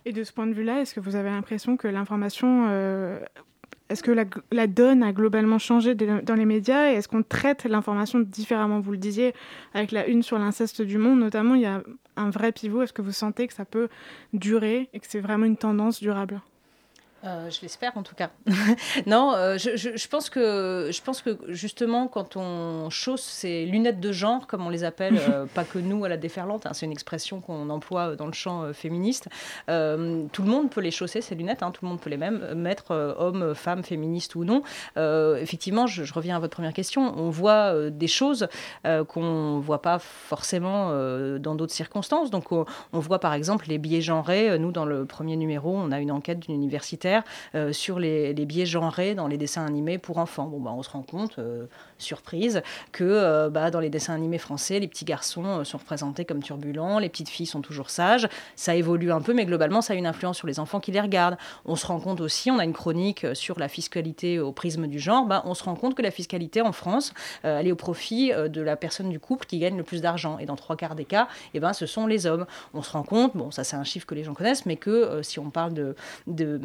[0.06, 3.20] Et de ce point de vue-là, est-ce que vous avez l'impression que l'information euh,
[3.90, 8.20] est-ce que la, donne a globalement changé dans les médias et est-ce qu'on traite l'information
[8.20, 8.80] différemment?
[8.80, 9.34] Vous le disiez,
[9.74, 11.82] avec la une sur l'inceste du monde, notamment, il y a
[12.16, 12.82] un vrai pivot.
[12.82, 13.88] Est-ce que vous sentez que ça peut
[14.32, 16.40] durer et que c'est vraiment une tendance durable?
[17.26, 18.30] Euh, je l'espère en tout cas.
[19.06, 24.12] non, euh, je, pense que, je pense que justement, quand on chausse ces lunettes de
[24.12, 26.92] genre, comme on les appelle, euh, pas que nous à la déferlante, hein, c'est une
[26.92, 29.28] expression qu'on emploie dans le champ féministe,
[29.66, 32.54] tout le monde peut les chausser, ces lunettes, hein, tout le monde peut les mêmes,
[32.54, 34.62] mettre homme, femme, féministe ou non.
[34.96, 38.48] effectivement, je, reviens à votre première question, on voit des choses
[39.08, 40.90] qu'on ne voit pas forcément
[41.38, 42.30] dans d'autres circonstances.
[42.30, 44.58] Donc on, on, voit par exemple les biais genrés.
[44.58, 47.13] Nous, dans le premier numéro, on a une enquête d'une universitaire
[47.54, 50.46] euh, sur les, biais genrés dans les dessins animés pour enfants.
[50.46, 51.66] Bon, bah, on se rend compte, euh,
[51.98, 56.42] surprise, que euh, bah, dans les dessins animés français, les petits garçons sont représentés comme
[56.42, 58.28] turbulents, les petites filles sont toujours sages.
[58.56, 61.00] Ça évolue un peu, mais globalement, ça a une influence sur les enfants qui les
[61.00, 61.38] regardent.
[61.64, 64.98] On se rend compte aussi, on a une chronique sur la fiscalité au prisme du
[64.98, 68.32] genre, bah, on se rend compte que la fiscalité en France, elle est au profit
[68.32, 70.38] de la personne du couple qui gagne le plus d'argent.
[70.38, 72.46] Et dans trois quarts des cas, eh ben, ce sont les hommes.
[72.74, 75.22] On se rend compte, bon, ça c'est un chiffre que les gens connaissent, mais que
[75.22, 75.94] si on parle de,
[76.26, 76.58] de,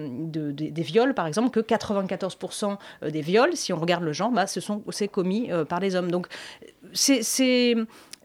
[0.51, 4.47] des viols, par exemple, que 94% euh, des viols, si on regarde le genre, bah,
[4.47, 6.11] ce sont c'est commis euh, par les hommes.
[6.11, 6.27] Donc
[6.93, 7.75] c'est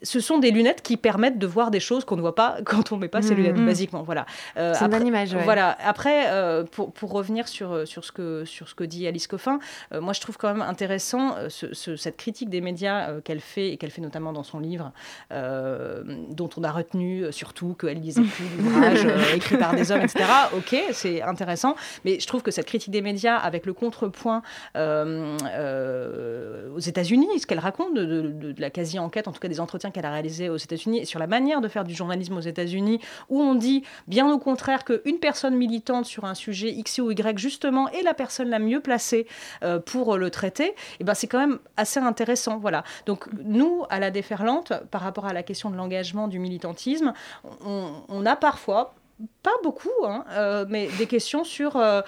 [0.05, 2.93] ce sont des lunettes qui permettent de voir des choses qu'on ne voit pas quand
[2.93, 3.37] on ne met pas ces mmh.
[3.37, 4.03] lunettes, basiquement.
[4.03, 4.27] Voilà.
[4.57, 5.35] Euh, c'est une bonne image.
[5.35, 5.77] Voilà.
[5.85, 9.27] Après, euh, pour, pour, revenir sur, euh, sur, ce que, sur ce que dit Alice
[9.27, 9.59] Coffin,
[9.93, 14.03] moi je trouve quand même intéressant cette critique des médias qu'elle fait, et qu'elle fait
[14.03, 14.93] notamment dans son livre,
[15.31, 20.25] dont on a retenu surtout qu'elle lisait plus d'ouvrages écrits par des hommes, etc.
[20.57, 24.43] Ok, c'est intéressant, mais je trouve que cette critique des médias, avec le contrepoint
[24.75, 30.05] aux États-Unis, ce qu'elle raconte de, de la quasi-enquête, en tout cas des entretiens qu'elle
[30.05, 33.55] a réalisé aux États-Unis sur la manière de faire du journalisme aux États-Unis, où on
[33.55, 38.03] dit bien au contraire qu'une personne militante sur un sujet X ou Y, justement, est
[38.03, 39.27] la personne la mieux placée
[39.63, 42.59] euh, pour le traiter, et eh ben c'est quand même assez intéressant.
[42.59, 42.85] Voilà.
[43.07, 47.13] Donc, nous, à la déferlante, par rapport à la question de l'engagement, du militantisme,
[47.65, 48.95] on, a parfois
[49.43, 52.03] pas beaucoup, hein, euh, mais des questions sur euh,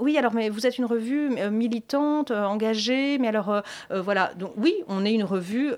[0.00, 4.32] oui, alors, mais vous êtes une revue militante, engagée, mais alors, voilà.
[4.34, 5.72] Donc, oui, on est une revue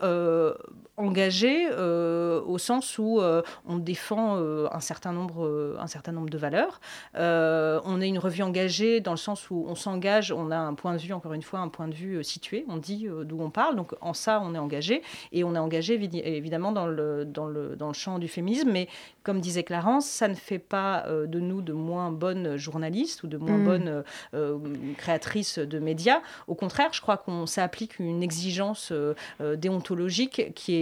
[0.96, 6.28] engagé euh, au sens où euh, on défend euh, un, certain nombre, un certain nombre
[6.28, 6.80] de valeurs.
[7.14, 10.94] on est une revue engagée dans le sens où on s'engage, on a un point
[10.94, 13.76] de vue, encore une fois, un point de vue situé, on dit d'où on parle,
[13.76, 15.02] donc en ça on est engagé,
[15.32, 18.88] et on est engagé évidemment dans le, dans le, dans le champ du féminisme, mais
[19.22, 23.38] comme disait Clarence, ça ne fait pas de nous de moins bonnes journalistes ou de
[23.38, 23.64] moins mm.
[23.64, 24.04] bonnes
[24.96, 26.20] créatrices de médias.
[26.48, 28.92] Au contraire, je crois qu'on s'applique une exigence
[29.40, 30.81] déontologique qui est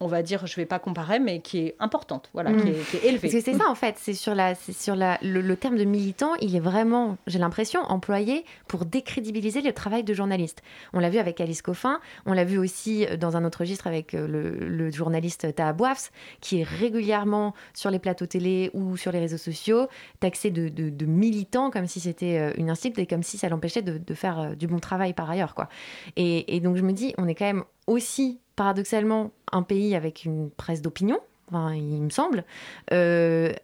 [0.00, 2.68] on va dire, je ne vais pas comparer, mais qui est importante, voilà, qui, mm.
[2.68, 3.28] est, élevée.
[3.28, 6.34] Parce que c'est ça, en fait, c'est sur, la, sur la, le, terme de militant,
[6.40, 10.62] il est vraiment, j'ai l'impression, employé pour décrédibiliser le travail de journaliste.
[10.92, 13.86] On l'a vu avec Alice Coffin, on l'a vu aussi euh, dans un autre registre
[13.86, 19.10] avec euh, le, journaliste Taha Bouafs, qui est régulièrement sur les plateaux télé ou sur
[19.10, 19.88] les réseaux sociaux,
[20.20, 23.82] taxé de, de, militant, comme si c'était euh, une insulte et comme si ça l'empêchait
[23.82, 25.54] de, de, faire du bon travail par ailleurs.
[25.54, 25.68] Quoi.
[26.16, 30.24] Et, et donc je me dis, on est quand même aussi paradoxalement un pays avec
[30.24, 32.44] une presse d'opinion, Enfin, il me semble,
[32.92, 33.54] euh,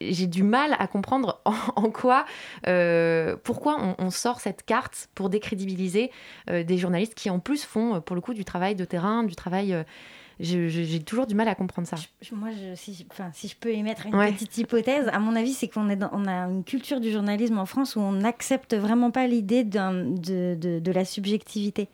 [0.00, 1.40] j'ai du mal à comprendre
[1.74, 2.24] en, quoi,
[2.68, 6.12] euh, pourquoi on, sort cette carte pour décrédibiliser
[6.48, 9.34] euh, des journalistes qui en plus font pour le coup du travail de terrain, du
[9.34, 9.76] travail.
[10.38, 11.96] j'ai toujours du mal à comprendre ça.
[12.30, 15.88] moi, si, enfin, si je peux émettre une petite hypothèse, à mon avis, c'est qu'on
[15.90, 20.54] on a une culture du journalisme en France où on n'accepte vraiment pas l'idée de,
[20.54, 21.88] de, de la subjectivité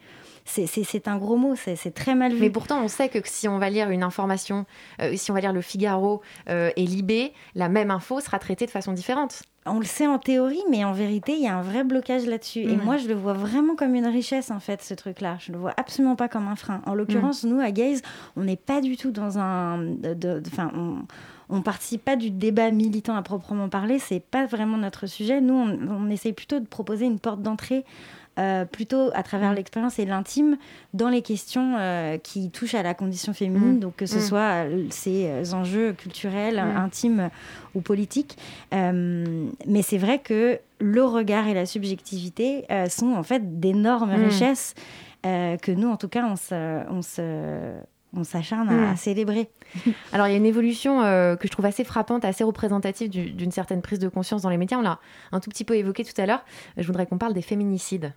[0.48, 2.40] c'est un gros mot, c'est très mal vu.
[2.40, 4.66] Mais pourtant, on sait que si on va lire une information,
[5.00, 8.66] euh, si on va lire le Figaro euh, et Libé, la même info sera traitée
[8.66, 9.42] de façon différente.
[9.66, 12.60] on le sait en théorie, mais en vérité, il y a un vrai blocage là-dessus.
[12.60, 15.36] Et moi, je le vois vraiment comme une richesse, en fait, ce truc-là.
[15.40, 16.80] Je le vois absolument pas comme un frein.
[16.86, 18.02] En l'occurrence, nous, à Gaze,
[18.36, 19.94] on n'est pas du tout dans un...
[20.46, 20.72] Enfin,
[21.50, 25.40] on ne participe pas du débat militant à proprement parler, c'est pas vraiment notre sujet.
[25.40, 27.86] Nous, on, on essaye plutôt de proposer une porte d'entrée
[28.38, 29.56] euh, plutôt à travers mm.
[29.56, 30.58] l'expérience et l'intime
[30.94, 33.80] dans les questions euh, qui touchent à la condition féminine, mm.
[33.80, 34.20] donc que ce mm.
[34.20, 37.30] soit euh, ces enjeux culturels, intimes
[37.74, 38.36] ou politiques.
[38.72, 44.74] mais c'est vrai que le regard et la subjectivité sont en fait d'énormes richesses
[45.22, 46.24] que nous, en tout cas,
[46.90, 47.00] on
[48.14, 49.50] on s'acharne à, célébrer.
[50.12, 53.82] Alors il y a une évolution que je trouve assez frappante, assez représentative d'une certaine
[53.82, 54.78] prise de conscience dans les médias.
[54.78, 54.98] On l'a
[55.32, 56.44] un tout petit peu évoqué tout à l'heure.
[56.76, 58.14] Je voudrais qu'on parle des féminicides.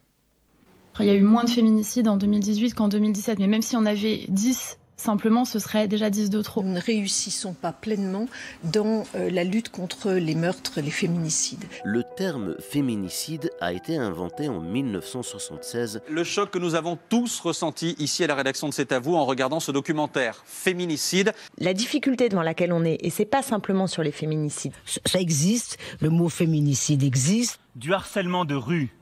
[0.99, 3.85] Il y a eu moins de féminicides en 2018 qu'en 2017, mais même si on
[3.85, 6.61] avait 10 Simplement, ce serait déjà 10 de trop.
[6.61, 8.27] Nous ne réussissons pas pleinement
[8.63, 11.65] dans euh, la lutte contre les meurtres, les féminicides.
[11.83, 16.01] Le terme féminicide a été inventé en 1976.
[16.07, 19.15] Le choc que nous avons tous ressenti ici à la rédaction de C'est à vous
[19.15, 21.33] en regardant ce documentaire Féminicide.
[21.57, 24.73] La difficulté devant laquelle on est, et c'est pas simplement sur les féminicides.
[24.85, 27.59] Ça existe, le mot féminicide existe.
[27.75, 28.93] Du harcèlement de rue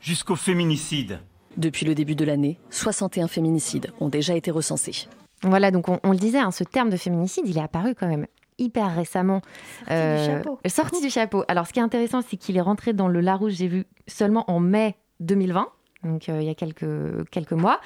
[0.00, 1.20] jusqu'au féminicide.
[1.56, 5.08] Depuis le début de l'année, 61 féminicides ont déjà été recensés.
[5.42, 8.26] Voilà, donc on, le disait, hein, ce terme de féminicide, il est apparu quand même
[8.58, 9.40] hyper récemment.
[9.88, 10.58] Sorti du euh, chapeau.
[10.66, 11.44] Sorti du chapeau.
[11.48, 14.48] Alors ce qui est intéressant, c'est qu'il est rentré dans le Larousse, j'ai vu, seulement
[14.50, 15.68] en mai 2020
[16.02, 17.78] donc euh, il y a quelques, quelques mois.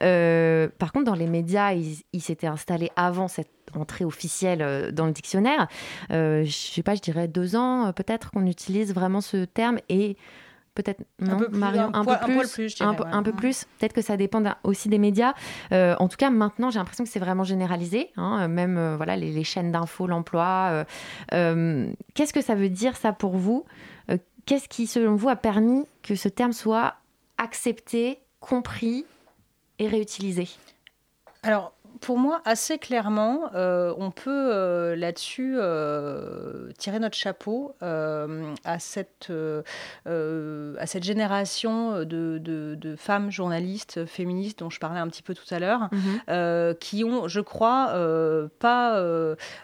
[0.00, 5.12] Euh, par contre, dans les médias, il, s'était installé avant cette entrée officielle dans le
[5.12, 5.68] dictionnaire.
[6.08, 10.16] je sais pas, je dirais deux ans peut-être qu'on utilise vraiment ce terme et
[10.78, 13.64] peut-être non, un peu plus, Marion, un, peu plus, un, peu plus?
[13.78, 15.34] Peut-être que ça dépend aussi des médias.
[15.72, 18.10] Euh, en tout cas, maintenant, j'ai l'impression que c'est vraiment généralisé.
[18.16, 20.84] Hein, même euh, voilà les, chaînes d'infos, l'emploi.
[21.34, 23.64] Euh, qu'est-ce que ça veut dire ça pour vous?
[24.46, 26.94] Qu'est-ce qui, selon vous, a permis que ce terme soit
[27.36, 29.04] accepté, compris
[29.78, 30.48] et réutilisé?
[31.42, 38.78] Alors, pour moi, assez clairement, euh, on peut euh, là-dessus euh, tirer notre chapeau à,
[38.78, 39.32] cette,
[40.06, 45.54] à cette génération de, de, femmes journalistes féministes dont je parlais un petit peu tout
[45.54, 46.74] à l'heure, mhm.
[46.76, 47.88] qui ont, je crois,
[48.58, 49.02] pas,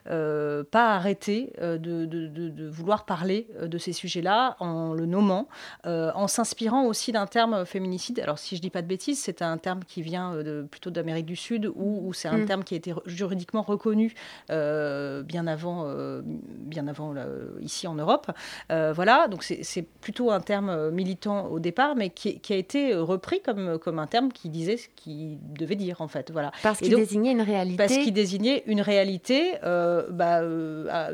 [0.04, 5.48] pas arrêté de, de, vouloir parler de ces sujets-là en le nommant,
[5.84, 8.20] en s'inspirant aussi d'un terme féminicide.
[8.20, 10.36] Alors, si je dis pas de bêtises, c'est un terme qui vient
[10.70, 12.46] plutôt d'Amérique du Sud où, où c'est un mm.
[12.46, 14.14] terme qui a été juridiquement reconnu
[14.50, 17.14] euh, bien avant, euh, bien avant
[17.60, 18.30] ici en Europe.
[18.72, 23.42] Euh, voilà, donc c'est plutôt un terme militant au départ, mais qui, a été repris
[23.42, 26.30] comme, comme un terme qui disait ce qu'il devait dire en fait.
[26.30, 26.50] Voilà.
[26.62, 27.76] Parce qu'il désignait une réalité.
[27.76, 30.40] Parce qu'il désignait une réalité bah,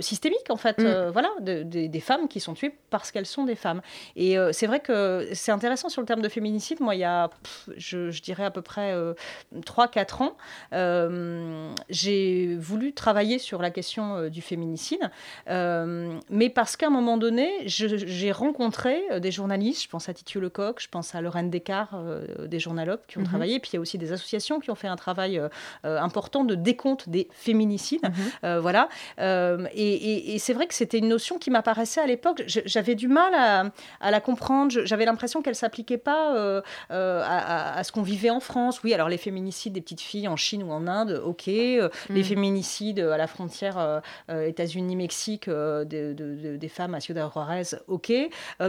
[0.00, 0.78] systémique en fait.
[0.78, 1.10] Mm.
[1.12, 3.80] voilà, des femmes qui sont tuées parce qu'elles sont des femmes.
[4.14, 6.80] Et c'est vrai que c'est intéressant sur le terme de féminicide.
[6.80, 7.30] Moi, il y a,
[7.76, 8.94] je, je, dirais à peu près
[9.56, 10.36] 3-4 ans,
[10.72, 10.99] euh,
[11.88, 15.10] j'ai voulu travailler sur la question euh, du féminicide,
[15.48, 20.40] euh, mais parce qu'à un moment donné, j'ai rencontré des journalistes, je pense à Titieu
[20.40, 21.94] Lecoq, je pense à Lorraine Descartes,
[22.46, 23.26] des journalopes qui ont mhm.
[23.26, 25.40] travaillé, puis il y a aussi des associations qui ont fait un travail
[25.82, 28.08] important de décompte des féminicides.
[28.42, 28.58] Mhm.
[28.58, 28.88] voilà.
[29.18, 32.42] et, c'est vrai que c'était une notion qui m'apparaissait à l'époque.
[32.46, 33.34] J'avais du mal
[34.00, 34.72] à, la comprendre.
[34.84, 38.82] J'avais l'impression qu'elle s'appliquait pas à, à, ce qu'on vivait en France.
[38.82, 41.48] Oui, alors les féminicides des petites filles en Chine ou en Inde, ok.
[41.48, 42.24] Euh, les mm.
[42.24, 44.00] féminicides à la frontière euh,
[44.30, 48.12] euh, États-Unis-Mexique des femmes à Ciudad Juarez, ok.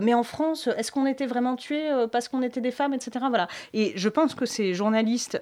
[0.02, 3.26] mais en France, est-ce qu'on était vraiment tués parce qu'on était des femmes, etc.
[3.30, 3.48] Voilà.
[3.74, 5.42] Et je pense que ces journalistes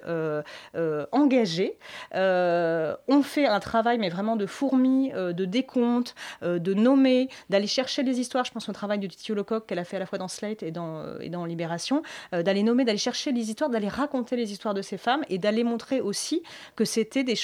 [1.12, 1.78] engagés
[2.14, 8.20] ont fait un travail, mais vraiment de fourmi, de décompte, de nommer, d'aller chercher les
[8.20, 8.44] histoires.
[8.44, 10.62] Je pense au travail de Titi Lecoq qu'elle a fait à la fois dans Slate
[10.62, 14.74] et dans, et dans Libération, d'aller nommer, d'aller chercher les histoires, d'aller raconter les histoires
[14.74, 16.42] de ces femmes et d'aller montrer aussi
[16.76, 17.36] que c'était des,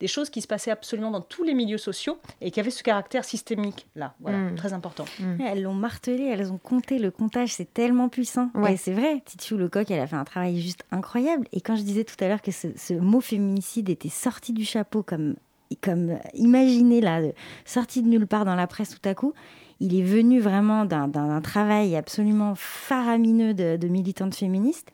[0.00, 2.82] des, choses qui se passaient absolument dans tous les milieux sociaux et qui avaient ce
[2.82, 4.14] caractère systémique là.
[4.20, 4.54] Voilà, mm.
[4.56, 5.04] très important.
[5.18, 5.40] Mm.
[5.40, 8.50] Elles l'ont martelé, elles ont compté le comptage, c'est tellement puissant.
[8.54, 8.76] Ouais.
[8.76, 11.46] c'est vrai, Titiou Lecoq, elle a fait un travail juste incroyable.
[11.52, 15.02] Et quand je disais tout à l'heure que ce, mot féminicide était sorti du chapeau
[15.02, 15.34] comme
[15.80, 17.22] comme imaginé là,
[17.64, 19.32] sorti de nulle part dans la presse tout à coup,
[19.80, 24.90] il est venu vraiment d'un travail absolument faramineux de, de militantes féministes.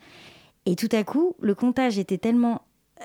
[0.69, 2.63] Et tout à coup, le comptage était tellement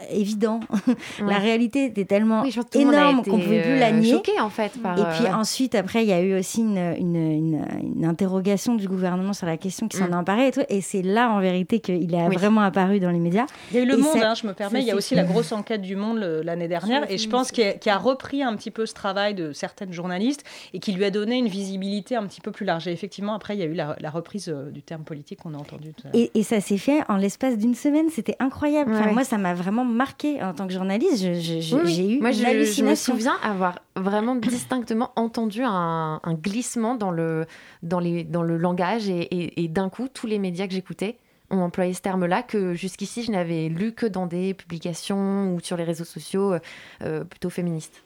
[0.10, 0.60] évident.
[1.25, 4.12] la réalité était tellement énorme qu'on pouvait plus la nier.
[4.12, 4.82] Choqué en fait.
[4.82, 8.88] Par, et puis ensuite, après, il y a eu aussi une, une, une, interrogation du
[8.88, 10.13] gouvernement sur la question qui s'en mm.
[10.13, 10.63] emparait et tout.
[10.69, 13.45] Et c'est là, en vérité, qu'il a vraiment apparu dans les médias.
[13.71, 14.82] Il y a eu Le Monde, hein, je me permets.
[14.82, 17.10] Il y a aussi la grosse enquête du Monde l'année dernière.
[17.12, 20.43] Et je pense qu'il a, a, repris un petit peu ce travail de certaines journalistes
[20.73, 22.88] et qui lui a donné une visibilité un petit peu plus large.
[22.88, 25.58] Et effectivement, après, il y a eu la, reprise euh, du terme politique qu'on a
[25.58, 25.93] entendu.
[26.13, 28.10] Et, et, ça s'est fait en l'espace d'une semaine.
[28.10, 28.91] C'était incroyable.
[29.12, 31.17] moi, ça m'a vraiment marqué en tant que journaliste.
[31.17, 33.13] J'ai eu moi, une je, hallucination.
[33.13, 37.46] Je me souviens avoir vraiment distinctement entendu un, glissement dans le,
[37.82, 41.17] dans, les, dans le langage et, d'un coup, tous les médias que j'écoutais
[41.50, 45.78] ont employé ce terme-là que jusqu'ici je n'avais lu que dans des publications ou sur
[45.78, 46.56] les réseaux sociaux
[47.04, 48.02] euh, plutôt féministes.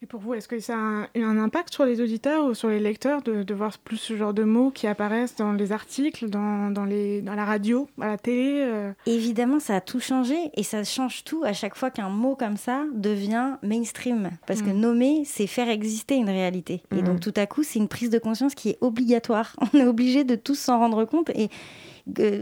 [0.00, 2.78] Et pour vous, est-ce que ça a un impact sur les auditeurs ou sur les
[2.78, 6.70] lecteurs de, de, voir plus ce genre de mots qui apparaissent dans les articles, dans,
[6.70, 10.62] dans, les, dans la radio, à la télé euh Évidemment, ça a tout changé et
[10.62, 14.30] ça change tout à chaque fois qu'un mot comme ça devient mainstream.
[14.46, 14.78] Parce que mm.
[14.78, 16.82] nommer, c'est faire exister une réalité.
[16.96, 17.20] Et donc mm.
[17.20, 19.56] tout à coup, c'est une prise de conscience qui est obligatoire.
[19.74, 21.30] On est obligé de tous s'en rendre compte.
[21.30, 21.48] Et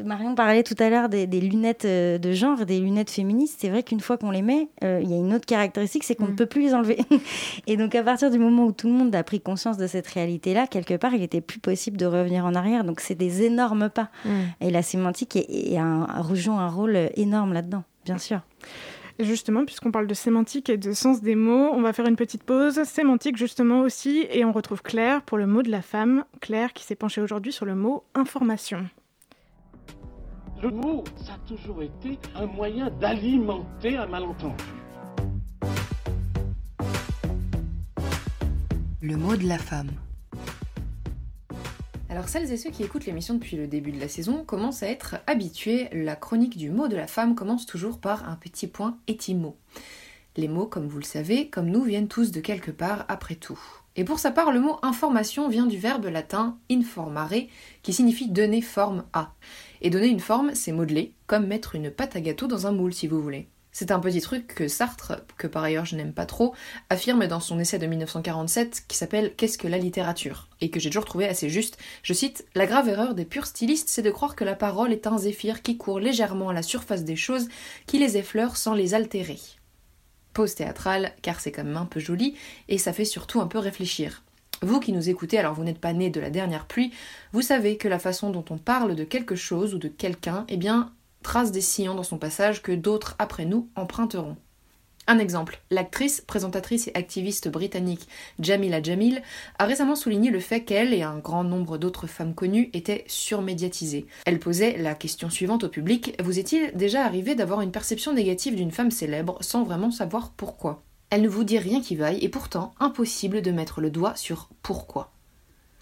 [0.05, 3.59] Marion parlait tout à l'heure des, lunettes euh, de genre, des lunettes féministes.
[3.61, 6.15] C'est vrai qu'une fois qu'on les met, euh, il y a une autre caractéristique, c'est
[6.15, 6.37] qu'on ne mm.
[6.37, 6.99] peut plus les enlever.
[7.67, 10.07] et donc à partir du moment où tout le monde a pris conscience de cette
[10.07, 12.85] réalité-là, quelque part, il était plus possible de revenir en arrière.
[12.85, 14.11] Donc c'est des énormes pas.
[14.25, 14.31] Mm.
[14.61, 18.41] Et la sémantique est, un, joue un rôle énorme là-dedans, bien sûr.
[19.19, 22.45] justement, puisqu'on parle de sémantique et de sens des mots, on va faire une petite
[22.45, 26.25] pause sémantique justement aussi, et on retrouve Claire pour le mot de la femme.
[26.41, 28.87] Claire qui s'est penchée aujourd'hui sur le mot information.
[30.63, 34.65] Le mot, ça a toujours été un moyen d'alimenter un malentendu.
[39.03, 39.91] Le mot de la femme.
[42.09, 44.89] Alors celles et ceux qui écoutent l'émission depuis le début de la saison commencent à
[44.89, 45.91] être habitués.
[45.93, 49.59] La chronique du mot de la femme commence toujours par un petit point étymo.
[50.39, 53.61] Les mots, comme vous le savez, comme nous, viennent tous de quelque part après tout.
[53.95, 57.33] Et pour sa part, le mot information vient du verbe latin informare,
[57.83, 59.33] qui signifie donner forme à.
[59.81, 62.95] Et donner une forme, c'est modeler, comme mettre une pâte à gâteau dans un moule
[62.95, 63.49] si vous voulez.
[63.79, 66.55] C'est un petit truc que Sartre, que par ailleurs je n'aime pas trop,
[66.89, 70.49] affirme dans son essai de 1947 qui s'appelle Qu'est-ce que la littérature?
[70.63, 71.77] et que j'ai toujours trouvé assez juste.
[72.03, 75.07] Je cite La grave erreur des purs stylistes, c'est de croire que la parole est
[75.07, 77.49] un zéphyr qui court légèrement à la surface des choses,
[77.87, 79.41] qui les effleure sans les altérer.
[80.33, 82.35] Pause théâtrale, car c'est quand même un peu joli
[82.69, 84.23] et ça fait surtout un peu réfléchir.
[84.63, 86.93] Vous qui nous écoutez, alors vous n'êtes pas né de la dernière pluie,
[87.33, 90.57] vous savez que la façon dont on parle de quelque chose ou de quelqu'un, eh
[90.57, 90.93] bien,
[91.23, 94.37] trace des sillons dans son passage que d'autres après nous emprunteront.
[95.09, 98.09] Un exemple, l'actrice, présentatrice et activiste britannique
[98.41, 99.23] Jamila Jamil
[99.59, 104.07] a récemment souligné le fait qu'elle et un grand nombre d'autres femmes connues étaient surmédiatisées.
[104.25, 108.57] Elle posait la question suivante au public Vous est-il déjà arrivé d'avoir une perception négative
[108.57, 110.86] d'une femme célèbre sans vraiment savoir pourquoi?
[111.11, 114.49] Elle ne vous dit rien qui vaille et pourtant impossible de mettre le doigt sur
[114.63, 115.13] pourquoi.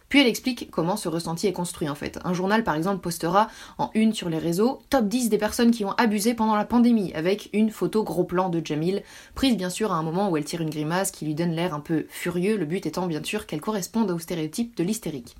[0.09, 2.21] Puis elle explique comment ce ressenti est construit en fait.
[2.25, 5.85] Un journal par exemple postera en une sur les réseaux top 10 des personnes qui
[5.85, 9.03] ont abusé pendant la pandémie avec une photo gros plan de Jamil,
[9.35, 11.75] prise bien sûr à un moment où elle tire une grimace qui lui donne l'air
[11.75, 15.35] un peu furieux, le but étant bien sûr qu'elle corresponde au stéréotype de l'hystérique.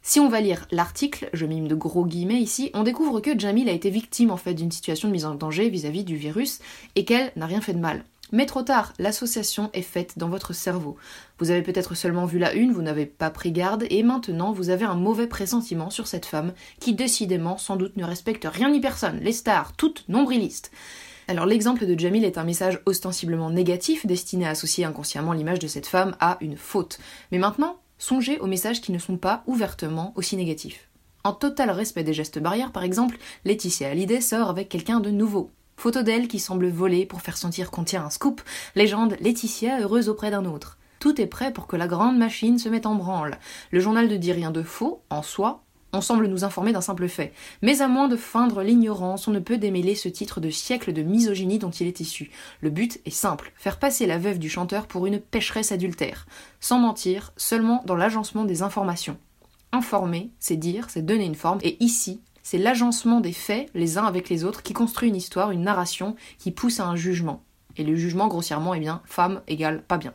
[0.00, 3.68] Si on va lire l'article, je mime de gros guillemets ici, on découvre que Jamil
[3.68, 6.16] a été victime en fait d'une situation de mise en danger vis à -vis du
[6.16, 6.60] virus
[6.94, 8.04] et qu'elle n'a rien fait de mal.
[8.34, 10.96] Mais trop tard, l'association est faite dans votre cerveau.
[11.38, 14.70] Vous avez peut-être seulement vu la une, vous n'avez pas pris garde, et maintenant vous
[14.70, 18.80] avez un mauvais pressentiment sur cette femme qui décidément sans doute ne respecte rien ni
[18.80, 20.72] personne, les stars, toutes nombrilistes.
[21.28, 25.68] Alors l'exemple de Jamil est un message ostensiblement négatif destiné à associer inconsciemment l'image de
[25.68, 26.98] cette femme à une faute.
[27.30, 30.88] Mais maintenant, songez aux messages qui ne sont pas ouvertement aussi négatifs.
[31.22, 35.52] En total respect des gestes barrières, par exemple, Laetitia Hallyday sort avec quelqu'un de nouveau.
[35.76, 38.40] Photo d'elle qui semble voler pour faire sentir qu'on tient un scoop.
[38.74, 40.78] Légende Laetitia heureuse auprès d'un autre.
[40.98, 43.38] Tout est prêt pour que la grande machine se mette en branle.
[43.70, 45.62] Le journal ne dit rien de faux, en soi.
[45.92, 47.32] On semble nous informer d'un simple fait.
[47.62, 51.02] Mais à moins de feindre l'ignorance, on ne peut démêler ce titre de siècle de
[51.02, 52.30] misogynie dont il est issu.
[52.60, 56.26] Le but est simple, faire passer la veuve du chanteur pour une pécheresse adultère.
[56.58, 59.18] Sans mentir, seulement dans l'agencement des informations.
[59.70, 64.04] Informer, c'est dire, c'est donner une forme, et ici, c'est l'agencement des faits les uns
[64.04, 67.42] avec les autres qui construit une histoire, une narration qui pousse à un jugement.
[67.76, 70.14] Et le jugement, grossièrement, est bien femme égale pas bien.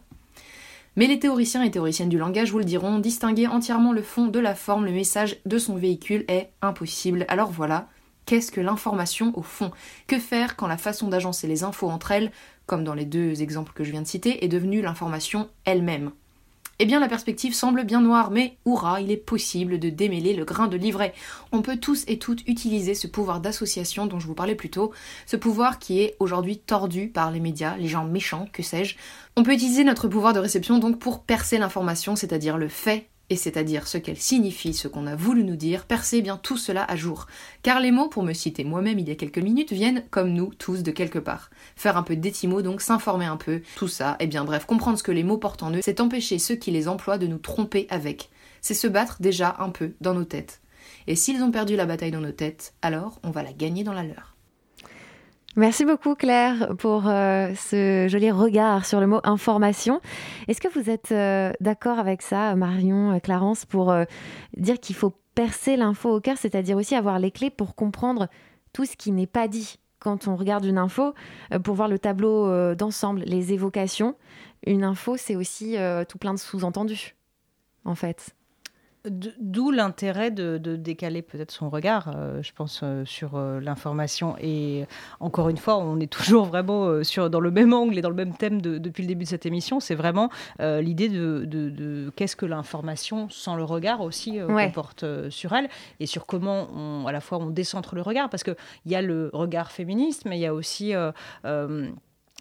[0.95, 4.39] Mais les théoriciens et théoriciennes du langage vous le diront, distinguer entièrement le fond de
[4.39, 7.25] la forme, le message de son véhicule est impossible.
[7.29, 7.87] Alors voilà,
[8.25, 9.71] qu'est-ce que l'information au fond?
[10.07, 12.31] Que faire quand la façon d'agencer les infos entre elles,
[12.65, 16.11] comme dans les deux exemples que je viens de citer, est devenue l'information elle-même?
[16.81, 20.45] Eh bien, la perspective semble bien noire, mais hurrah, il est possible de démêler le
[20.45, 21.13] grain de livret.
[21.51, 24.93] On peut tous et toutes utiliser ce pouvoir d'association dont je vous parlais plus tôt,
[25.25, 28.95] ce pouvoir qui est aujourd'hui tordu par les médias, les gens méchants, que sais-je.
[29.35, 33.35] On peut utiliser notre pouvoir de réception donc pour percer l'information, c'est-à-dire le fait et
[33.35, 36.95] c'est-à-dire ce qu'elle signifie, ce qu'on a voulu nous dire, percer bien tout cela à
[36.95, 37.27] jour.
[37.63, 40.53] Car les mots, pour me citer moi-même il y a quelques minutes, viennent, comme nous,
[40.57, 41.49] tous de quelque part.
[41.75, 45.03] Faire un peu d'étimo, donc s'informer un peu, tout ça, et bien bref, comprendre ce
[45.03, 47.87] que les mots portent en eux, c'est empêcher ceux qui les emploient de nous tromper
[47.89, 48.29] avec.
[48.61, 50.61] C'est se battre déjà un peu dans nos têtes.
[51.07, 53.93] Et s'ils ont perdu la bataille dans nos têtes, alors on va la gagner dans
[53.93, 54.38] la leur.
[55.55, 59.99] Merci beaucoup Claire pour euh, ce joli regard sur le mot information.
[60.47, 63.93] Est-ce que vous êtes euh, d'accord avec ça, Marion, euh, Clarence, pour
[64.55, 68.27] dire qu'il faut percer l'info au cœur, c'est-à-dire aussi avoir les clés pour comprendre
[68.73, 71.13] tout ce qui n'est pas dit quand on regarde une info,
[71.63, 74.15] pour voir le tableau d'ensemble, les évocations.
[74.65, 75.75] Une info, c'est aussi
[76.07, 77.15] tout plein de sous-entendus,
[77.83, 78.33] en fait.
[79.09, 84.35] D'où l'intérêt de, décaler peut-être son regard, euh, je pense, euh, sur euh, l'information.
[84.39, 84.85] Et
[85.19, 88.15] encore une fois, on est toujours vraiment sur, dans le même angle et dans le
[88.15, 89.79] même thème depuis le début de cette émission.
[89.79, 90.29] C'est vraiment
[90.59, 96.67] l'idée de, qu'est-ce que l'information sans le regard aussi comporte sur elle et sur comment
[96.73, 98.29] on, à la fois on décentre le regard.
[98.29, 98.55] Parce qu'il
[98.85, 100.93] y a le regard féministe, mais il y a aussi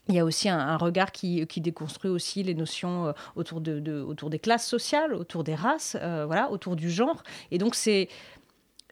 [0.09, 4.30] il y a aussi un, regard qui, déconstruit aussi les notions euh, autour, de, autour
[4.30, 7.22] des classes sociales, autour des races, euh, voilà, autour du genre.
[7.50, 8.09] Et donc c'est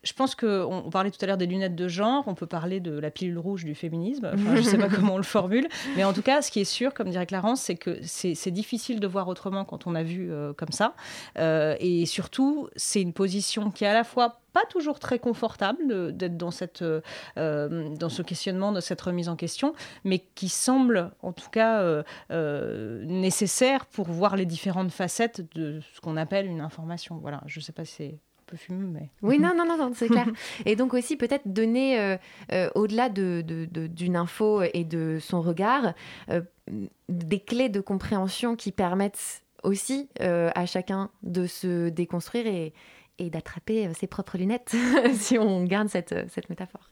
[0.07, 2.81] je pense qu'on on parlait tout à l'heure des lunettes de genre, on peut parler
[2.81, 6.05] de la pilule rouge du féminisme, je ne sais pas comment on le formule, mais
[6.05, 9.07] en tout cas, ce qui est sûr, comme dirait Clarence, c'est que c'est difficile de
[9.07, 10.95] voir autrement quand on a vu euh, comme ça.
[11.39, 16.17] Euh, et surtout, c'est une position qui est à la fois pas toujours très confortable
[16.17, 21.11] d'être dans, cette, euh, dans ce questionnement, dans cette remise en question, mais qui semble
[21.21, 21.85] en tout cas
[22.31, 27.19] nécessaire pour voir les différentes facettes de ce qu'on appelle une information.
[27.21, 28.19] Voilà, je ne sais pas si c'est
[28.55, 29.11] fumeux, mais...
[29.23, 30.29] Oui, non, non, non, c'est clair.
[30.65, 32.17] et donc aussi peut-être donner, euh,
[32.53, 35.95] euh, au-delà d'une de, info et de son regard,
[36.31, 36.43] euh,
[37.09, 42.73] des clés de compréhension qui permettent aussi à chacun de se déconstruire et,
[43.19, 44.77] et d'attraper ses propres lunettes,
[45.15, 46.91] si on garde cette, cette métaphore.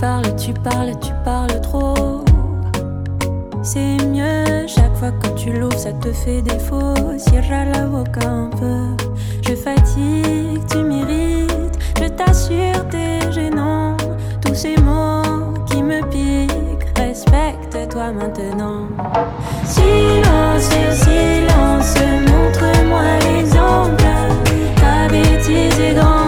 [0.00, 2.24] Parles, tu parles, tu parles trop.
[3.62, 6.94] C'est mieux, chaque fois que tu l'ouvres, ça te fait défaut.
[7.18, 8.96] Cierra la boca un peu.
[9.46, 11.78] Je fatigue, tu mérites.
[12.00, 13.96] Je t'assure, t'es gênant.
[14.44, 18.88] Tous ces mots qui me piquent, respecte-toi maintenant.
[19.64, 21.94] Silence, silence,
[22.30, 24.02] montre-moi l'exemple.
[24.76, 26.19] Ta bêtise est grande,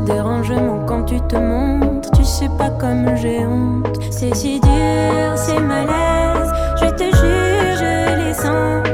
[0.00, 3.98] dérangement quand tu te montres, tu sais pas comme j'ai honte.
[4.10, 8.85] C'est si dur, c'est malaise, je te jure, je les sens.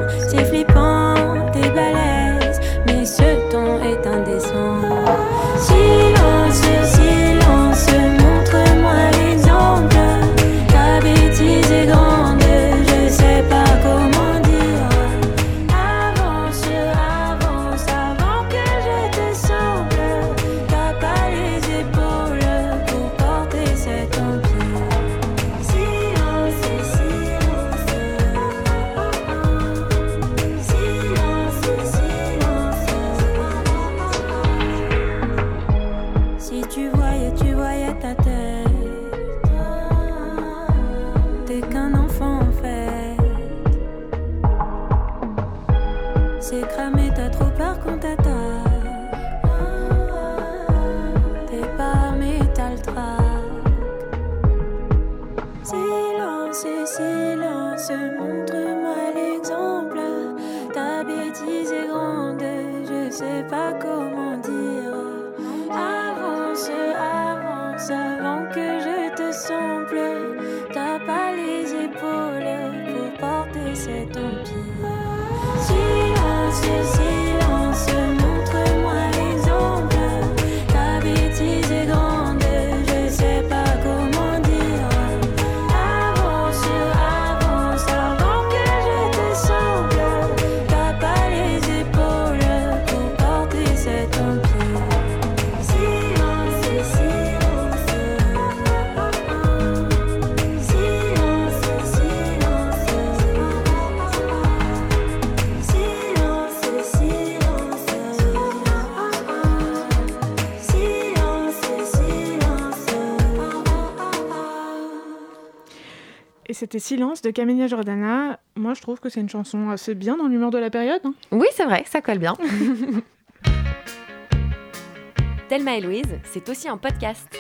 [116.63, 118.39] C'était Silence de Camélia Jordana.
[118.55, 121.01] Moi, je trouve que c'est une chanson assez bien dans l'humeur de la période.
[121.03, 121.13] hein.
[121.33, 122.37] Oui, c'est vrai, ça colle bien.
[125.49, 127.37] Thelma et Louise, c'est aussi un podcast.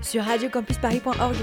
[0.00, 1.36] Sur radiocampusparis.org.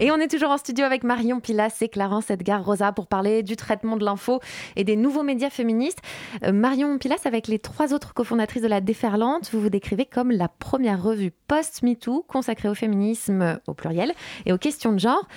[0.00, 3.44] Et on est toujours en studio avec Marion Pilas et Clarence Edgar Rosa pour parler
[3.44, 4.40] du traitement de l'info
[4.74, 6.00] et des nouveaux médias féministes.
[6.42, 10.32] Euh, Marion Pilas, avec les trois autres cofondatrices de La Déferlante, vous vous décrivez comme
[10.32, 14.12] la première revue post-MeToo consacrée au féminisme au pluriel
[14.46, 15.28] et aux questions de genre.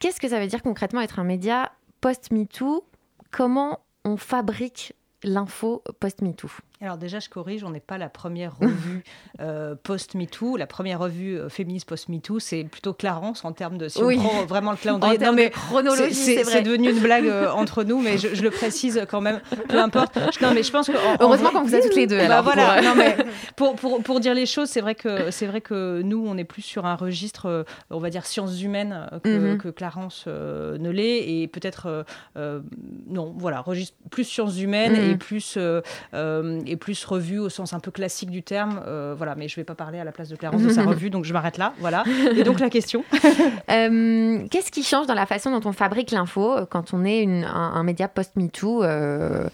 [0.00, 1.72] Qu'est-ce que ça veut dire concrètement être un média
[2.02, 2.84] post-MeToo?
[3.30, 4.92] Comment on fabrique
[5.24, 6.50] l'info post-MeToo?
[6.80, 9.02] Alors déjà, je corrige, on n'est pas la première revue
[9.40, 10.56] euh, post-MeToo.
[10.56, 13.88] La première revue euh, féministe post-MeToo, c'est plutôt Clarence en termes de...
[13.88, 14.16] Si Oui.
[14.20, 15.18] on prend vraiment le En calendrier...
[15.18, 19.04] termes de chronologie, c'est- devenu une blague euh, entre nous, mais je, je le précise
[19.10, 20.16] quand même, peu importe.
[20.40, 20.92] Non, mais je pense que...
[20.92, 23.16] en- en Heureusement qu'on vous a toutes les deux, Bah alors, voilà, pour- non, mais
[23.56, 26.44] pour, pour, pour dire les choses, c'est vrai, que, c'est vrai que nous, on est
[26.44, 29.58] plus sur un registre, euh, on va dire, sciences humaines euh, que, Mhm.
[29.58, 31.86] que Clarence euh, ne l'est, et peut-être...
[31.86, 32.02] euh,
[32.36, 32.60] euh,
[33.08, 35.10] non, voilà, registre plus sciences humaines Mhm.
[35.10, 35.58] et plus,
[36.70, 38.80] et plus revue au sens un peu classique du terme.
[38.86, 41.10] euh, voilà, mais je vais pas parler à la place de Clarence de sa revue,
[41.10, 41.72] donc je m'arrête là.
[41.80, 42.04] Voilà.
[42.36, 43.04] Et donc la question.
[43.70, 47.22] Euh, Qu'est-ce qui change dans la façon dont on fabrique l'info euh, quand on est
[47.22, 49.46] une- un, un média post-MeToo euh,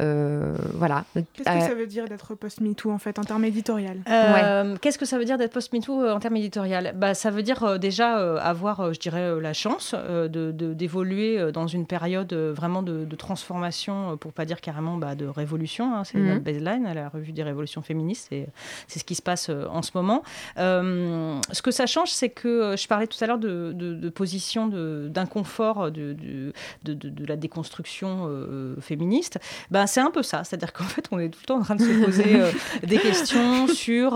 [0.00, 1.04] euh, Voilà.
[1.14, 3.98] Qu'est-ce que ça veut dire d'être post-MeToo en fait en termes éditorial?
[4.08, 6.92] Euh, Qu'est-ce que ça veut dire d'être post-MeToo en termes éditorial?
[6.96, 10.28] Bah, Ça veut dire euh, déjà euh, avoir, euh, je dirais, euh, la chance euh,
[10.28, 14.96] de- de- d'évoluer dans une période euh, vraiment de, de transformation, pour pas dire carrément
[14.96, 15.94] bah, de révolution.
[15.94, 16.40] hein, c'est Mhm.
[16.60, 18.46] Baseline, la revue des révolutions féministes, et
[18.86, 20.22] c'est ce qui se passe euh, en ce moment.
[20.58, 23.94] Euh, ce que ça change, c'est que euh, je parlais tout à l'heure de, de-
[23.94, 24.68] de position
[25.08, 26.16] d'inconfort de,
[27.26, 29.38] la déconstruction euh, féministe.
[29.70, 31.76] Ben, c'est un peu ça, c'est-à-dire qu'en fait, on est tout le temps en train
[31.76, 32.50] de se poser euh,
[32.86, 34.10] des questions sur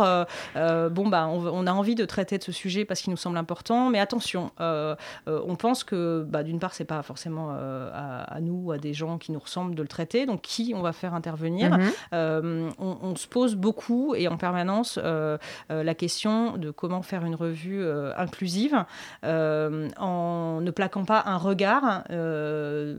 [0.54, 3.36] bon, bah, on, on a envie de traiter de ce sujet parce qu'il nous semble
[3.38, 8.72] important, mais attention, on pense que bah, d'une part, c'est pas forcément à, à nous,
[8.72, 11.54] à des gens qui nous ressemblent de le traiter, donc qui on va faire intervenir
[11.78, 11.92] Mhm.
[12.78, 15.38] On, on se pose beaucoup et en permanence euh,
[15.70, 18.84] euh, la question de comment faire une revue euh, inclusive
[19.24, 22.96] euh, en ne plaquant pas un regard euh,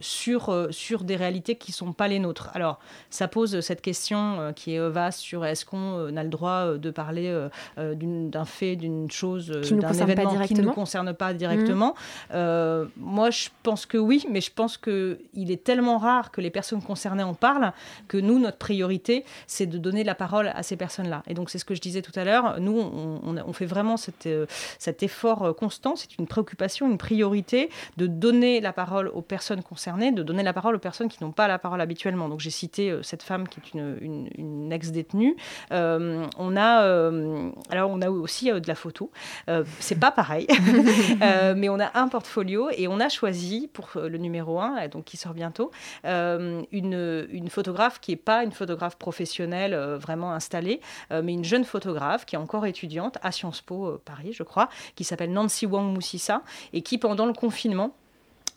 [0.00, 2.50] sur, euh, sur des réalités qui ne sont pas les nôtres.
[2.54, 2.78] Alors,
[3.10, 6.28] ça pose cette question euh, qui est euh, vaste sur est-ce qu'on euh, a le
[6.30, 7.48] droit euh, de parler euh,
[7.78, 11.94] euh, d'une- d'un fait, d'une chose, euh, d'un événement qui ne nous concerne pas directement.
[12.32, 15.16] Euh, Moi, je pense que oui, mais je pense qu'il
[15.50, 17.72] est tellement rare que les personnes concernées en parlent
[18.08, 21.22] que nous, notre priorité, c'est de donner la parole à ces personnes-là.
[21.26, 22.60] Et donc, c'est ce que je disais tout à l'heure.
[22.60, 24.46] Nous, on, on a- on fait vraiment cet, euh,
[24.78, 25.96] cet effort euh, constant.
[25.96, 30.52] C'est une préoccupation, une priorité de donner la parole aux personnes concernées, de donner la
[30.52, 32.28] parole aux personnes qui n'ont pas la parole habituellement.
[32.28, 35.36] Donc, j'ai cité euh, cette femme qui est une, une- une ex-détenue.
[35.72, 39.10] Euh, on a, euh, alors, on a aussi de la photo.
[39.80, 40.46] C'est pas pareil,
[41.56, 45.16] mais on a un portfolio et on a choisi pour le numéro 1, donc qui
[45.16, 45.70] sort bientôt,
[46.04, 50.80] une, une photographe qui n'est pas une photographe professionnelle euh, vraiment installée,
[51.10, 54.42] euh, mais une jeune photographe qui est encore étudiante à Sciences Po euh, Paris, je
[54.42, 56.42] crois, qui s'appelle Nancy Wang Moussissa
[56.72, 57.96] et qui, pendant le confinement,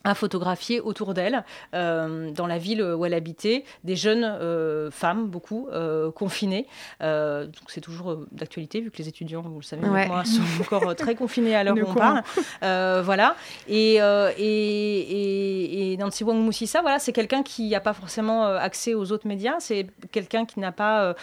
[0.06, 1.43] a photographié autour d'elle,
[1.74, 6.68] euh, dans la ville où elle habitait, des jeunes euh, femmes, beaucoup, euh, confinées.
[7.01, 10.08] Donc c'est toujours d'actualité, vu que les étudiants, vous le savez, Ouais.
[10.08, 12.22] moi, sont encore très confinés à l'heure où on parle.
[13.03, 13.36] Voilà.
[13.68, 18.93] Et, et, et- et Nancy Wang Moussissa, voilà, c'est quelqu'un qui n'a pas forcément accès
[18.93, 19.56] aux autres médias.
[19.60, 21.16] C'est quelqu'un qui n'a pas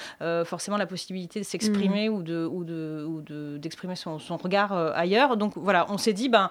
[0.45, 4.73] forcément la possibilité de s'exprimer ou de ou de ou de- d'exprimer son, son regard
[4.73, 5.37] ailleurs.
[5.37, 6.51] Donc voilà, on s'est dit ben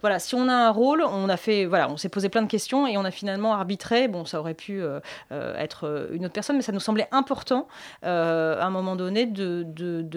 [0.00, 2.48] voilà, si on a un rôle, on a fait voilà, on s'est posé plein de
[2.48, 4.06] questions et on a finalement arbitré.
[4.06, 5.00] Bon, ça aurait pu euh,
[5.32, 7.66] euh, être euh, une autre personne, mais ça nous semblait important
[8.02, 9.64] à un moment donné de,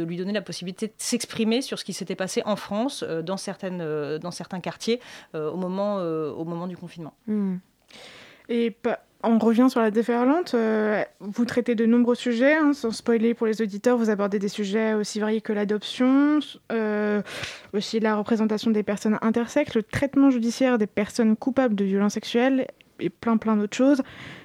[0.04, 4.60] lui donner la possibilité de s'exprimer sur ce qui s'était passé en France dans certains
[4.60, 5.00] quartiers
[5.34, 7.14] au moment au moment du confinement.
[7.28, 7.56] Hmm.
[8.50, 8.76] Et
[9.24, 10.54] on revient sur la déferlante.
[10.54, 13.98] euh, vous traitez de nombreux sujets, hein, sans spoiler pour les auditeurs.
[13.98, 16.40] Vous abordez des sujets aussi variés que l'adoption,
[16.72, 17.22] euh,
[17.74, 22.68] aussi la représentation des personnes intersexes, le traitement judiciaire des personnes coupables de violences sexuelles
[23.00, 24.02] et plein plein d'autres choses.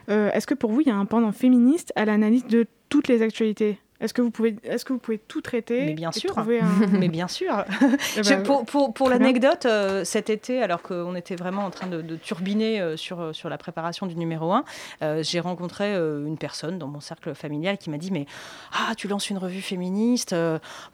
[0.09, 3.09] Euh, Est-ce que pour vous, il y a un pendant féministe à l'analyse de toutes
[3.09, 3.79] les actualités?
[4.01, 6.37] Est-ce que vous pouvez, est-ce que vous pouvez tout traiter Mais bien sûr.
[6.39, 6.45] un-
[6.93, 7.65] Mais bien sûr.
[8.17, 11.71] Eh Je- ben, pour pour, pour l'anecdote, euh, cet été, alors qu'on était vraiment en
[11.71, 14.65] train de, de turbiner euh, sur, euh, sur la préparation du numéro 1,
[15.23, 18.27] j'ai rencontré une personne dans mon cercle familial qui m'a dit Mais
[18.73, 20.35] ah, tu lances une revue féministe,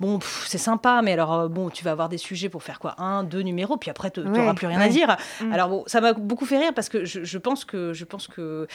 [0.01, 2.95] bon, c'est sympa, mais alors, bon, tu vas avoir des sujets pour faire quoi?
[3.01, 4.85] Un, deux numéros, puis après, tu n'auras Ouais, plus rien ouais.
[4.87, 5.17] à dire.
[5.41, 5.53] Mm.
[5.53, 8.27] Alors, bon, ça m'a beaucoup fait rire parce que je, je pense que, je pense
[8.29, 8.67] que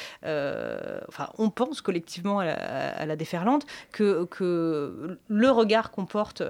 [1.10, 6.06] enfin, on pense collectivement à la, à la déferlante que que, que le regard qu'on
[6.06, 6.42] porte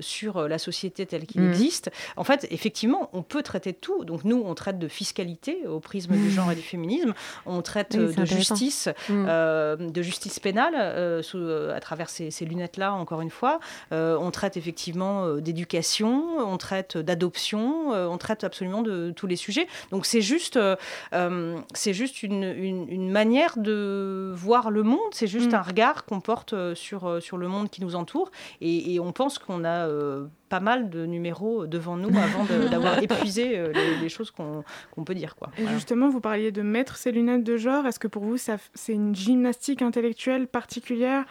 [0.00, 1.50] sur la société telle qu'il Mhm.
[1.50, 4.04] existe, en fait, effectivement, on peut traiter de tout.
[4.04, 7.14] Donc nous, on traite de fiscalité au prisme du genre et du féminisme.
[7.46, 9.26] On traite Oui, euh, de justice, Mhm.
[9.28, 13.60] euh, de justice pénale euh, sous- euh, à travers ces, ces lunettes-là, encore une fois.
[13.92, 19.26] Euh, on traite effectivement euh, d'éducation, on traite d'adoption, euh, on traite absolument de tous
[19.26, 19.66] les sujets.
[19.90, 20.76] Donc c'est juste, euh,
[21.12, 25.56] euh, c'est juste une, une- une manière de voir le monde, c'est juste Mm.
[25.56, 28.30] un regard qu'on porte euh, sur, euh, sur le monde qui nous entoure.
[28.60, 32.98] Et, et on pense qu'on a euh, pas mal de numéros devant nous avant d'avoir
[33.02, 35.34] épuisé euh, les, les choses qu'on peut dire.
[35.36, 35.50] Quoi.
[35.58, 35.76] Et Voilà.
[35.76, 37.86] justement, vous parliez de mettre ces lunettes de genre.
[37.86, 38.58] Est-ce que pour vous, c'est
[38.92, 41.24] une gymnastique intellectuelle particulière?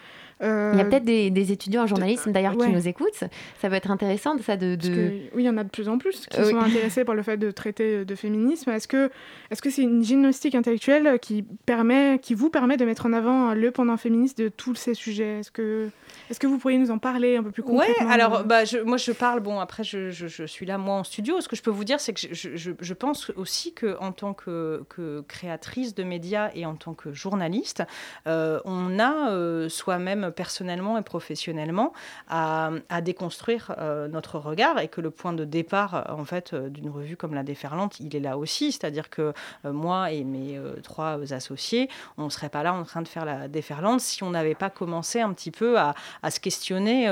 [0.43, 2.67] Euh, Il y a peut-être des, des étudiants en journalisme d'ailleurs ouais.
[2.67, 3.23] qui nous écoutent.
[3.61, 4.75] Ça peut être intéressant ça de.
[4.75, 6.51] De- que, oui, il y en a de plus en plus qui Euh, oui.
[6.51, 8.69] sont intéressés par le fait de traiter de féminisme.
[8.71, 9.09] Est-ce que
[9.51, 13.53] est-ce que c'est une gymnastique intellectuelle qui permet, qui vous permet de mettre en avant
[13.53, 15.39] le pendant féministe de tous ces sujets?
[15.39, 15.89] Est-ce que
[16.29, 18.09] est-ce que vous pourriez nous en parler un peu plus Ouais, concrètement?
[18.11, 21.03] alors bah, je, moi je parle, bon après je, je- je suis là moi en
[21.03, 23.73] studio, ce que je peux vous dire c'est que je, je- je- je pense aussi
[23.73, 27.83] que en tant que, que créatrice de médias et en tant que journaliste,
[28.27, 31.93] euh, on a euh, soi-même personnellement et professionnellement
[32.29, 32.71] à,
[33.01, 36.89] déconstruire euh, notre regard et que le point de départ euh, en fait euh, d'une
[36.89, 39.33] revue comme La Déferlante, il est là aussi, c'est-à-dire que
[39.65, 43.47] moi et mes trois associés, on ne serait pas là en train de faire La
[43.47, 45.93] Déferlante si on n'avait pas commencé un petit peu à,
[46.29, 47.07] se questionner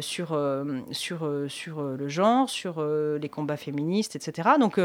[0.00, 0.38] sur,
[0.90, 4.50] sur, sur le genre, sur les combats féministes, etc.
[4.58, 4.78] Donc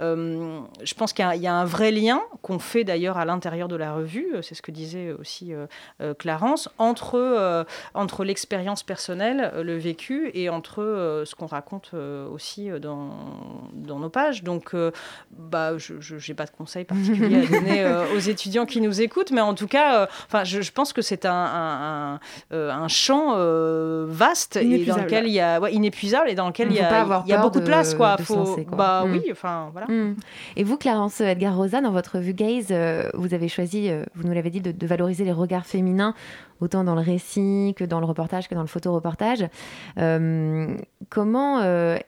[0.00, 3.76] je pense qu'il y y, a un vrai lien qu'on fait d'ailleurs à l'intérieur de
[3.76, 5.52] la revue, c'est ce que disait aussi
[6.18, 11.92] Clarence, entre, euh, entre l'expérience personnelle, euh, le vécu, et entre euh, ce qu'on raconte
[12.32, 13.10] aussi dans,
[13.72, 14.42] dans nos pages.
[14.42, 14.74] Donc
[15.30, 15.94] bah, je
[16.28, 17.84] n'ai pas de conseils particuliers à donner
[18.14, 21.24] aux étudiants qui nous écoutent, mais en tout cas, enfin, je, je pense que c'est
[21.26, 22.14] un, un,
[22.50, 23.34] un, un champ
[24.06, 25.00] vaste et dans Inépuisable.
[25.02, 27.60] lequel il y a ouais, inépuisable et dans lequel il y a, y beaucoup de,
[27.60, 28.16] de- place quoi.
[28.16, 28.76] de se Faut, lancer, quoi.
[28.76, 29.86] bah oui, enfin voilà.
[30.56, 32.72] Et vous, Clarence Edgar Rosa, dans votre revue Gaze,
[33.14, 36.14] vous avez choisi, vous nous l'avez dit, de, de valoriser les regards féminins,
[36.60, 39.46] autant dans le récit que dans le reportage, que dans le photoreportage.
[39.98, 40.76] Euh,
[41.08, 41.98] comment euh,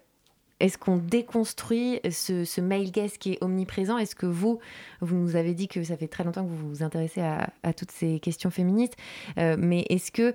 [0.60, 3.96] est-ce qu'on déconstruit ce, male gaze qui est omniprésent?
[3.98, 4.58] Est-ce que vous,
[5.00, 7.92] vous nous avez dit que ça fait très longtemps que vous vous intéressez à, toutes
[7.92, 8.96] ces questions féministes,
[9.38, 10.34] euh, mais est-ce que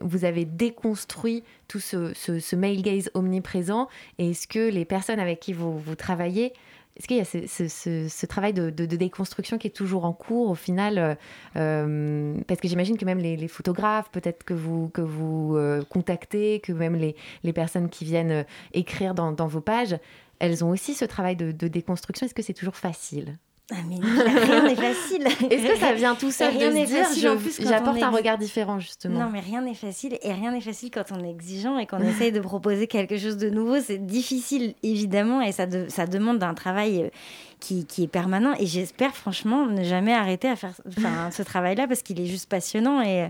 [0.00, 3.88] vous avez déconstruit tout ce, male gaze omniprésent?
[4.18, 6.54] Et est-ce que les personnes avec qui vous travaillez,
[6.98, 10.98] est-ce qu'il y a ce, travail de, déconstruction qui est toujours en cours au final
[10.98, 11.14] euh,
[11.56, 16.58] euh, Parce que j'imagine que même les, photographes, peut-être que vous, que vous euh, contactez,
[16.58, 19.96] que même les, personnes qui viennent écrire dans, vos pages,
[20.40, 22.26] elles ont aussi ce travail de déconstruction.
[22.26, 23.38] Est-ce que c'est toujours facile?
[23.70, 25.26] Ah, mais rien n'est facile.
[25.50, 28.10] Est-ce que ça vient tout seul Rien de se n'est dire je- j'apporte est un
[28.10, 30.18] regard différent justement Non, mais rien n'est facile.
[30.22, 33.36] Et rien n'est facile quand on est exigeant et qu'on essaye de proposer quelque chose
[33.36, 33.76] de nouveau.
[33.80, 37.08] C'est difficile, évidemment, et ça, de- ça demande un travail euh,
[37.60, 38.52] qui, qui est permanent.
[38.58, 40.72] Et j'espère, franchement, ne jamais arrêter à faire
[41.32, 43.02] ce travail-là parce qu'il est juste passionnant.
[43.02, 43.28] Et,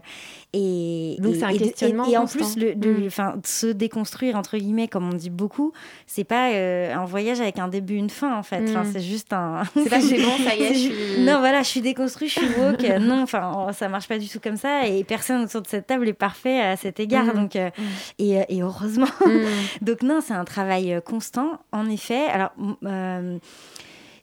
[0.52, 3.40] et, Donc, et- un questionnement Et, et en plus, le, de, Mm.
[3.44, 5.72] se déconstruire, entre guillemets, comme on dit beaucoup,
[6.06, 8.60] c'est pas euh, un voyage avec un début, une fin, en fait.
[8.60, 8.84] Mm.
[8.92, 9.62] c'est juste un.
[9.74, 12.40] C'est pas c'est bon, ça y est, je suis- Non, voilà, je suis déconstruite, je
[12.40, 12.82] suis woke.
[13.00, 14.86] Non, enfin, ça marche pas du tout comme ça.
[14.86, 17.24] Et personne autour de cette table est parfait à cet égard.
[17.26, 17.32] Mm.
[17.34, 17.70] Donc, euh,
[18.18, 19.06] et, euh, et heureusement.
[19.82, 22.26] donc, non, c'est un travail constant, en effet.
[22.26, 22.50] Alors,
[22.84, 23.38] euh,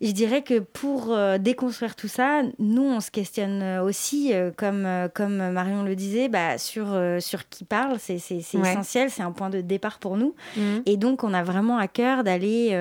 [0.01, 4.51] je dirais que pour euh, déconstruire tout ça, nous, on se questionne euh, aussi, euh,
[4.55, 6.87] comme, euh, comme Marion le disait, bah, sur,
[7.19, 7.97] sur qui parle.
[7.99, 8.15] C'est
[8.55, 8.71] Ouais.
[8.71, 10.35] essentiel, c'est un point de départ pour nous.
[10.57, 10.83] Mhm.
[10.85, 12.71] Et donc, on a vraiment à cœur d'aller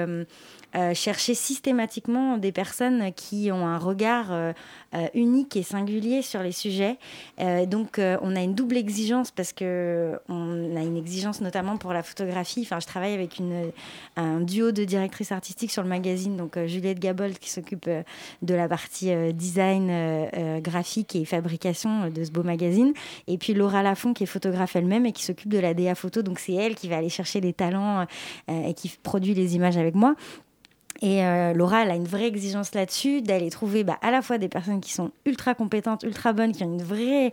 [0.77, 4.53] euh, chercher systématiquement des personnes qui ont un regard euh,
[4.97, 6.99] euh, unique et singulier sur les sujets.
[7.39, 12.03] Donc, on a une double exigence parce que on a une exigence notamment pour la
[12.03, 12.63] photographie.
[12.63, 13.71] Enfin, je travaille avec une,
[14.17, 17.89] un duo de directrices artistiques sur le magazine, donc Juliette Gabold qui s'occupe
[18.43, 22.93] de la partie design graphique et fabrication de ce beau magazine,
[23.27, 26.23] et puis Laura Lafont qui est photographe elle-même et qui s'occupe de la DA photo.
[26.23, 28.07] Donc, c'est elle qui va aller chercher les talents
[28.49, 30.15] et qui produit les images avec moi.
[31.03, 34.39] Et euh, Laura, elle a une vraie exigence là-dessus, d'aller trouver bah, à la fois
[34.39, 37.33] des personnes qui sont ultra compétentes, ultra bonnes, qui ont une vraie,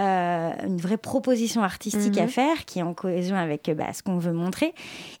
[0.00, 2.24] euh, une vraie proposition artistique Mhm.
[2.24, 4.72] à faire, qui est en cohésion avec euh, bah, ce qu'on veut montrer,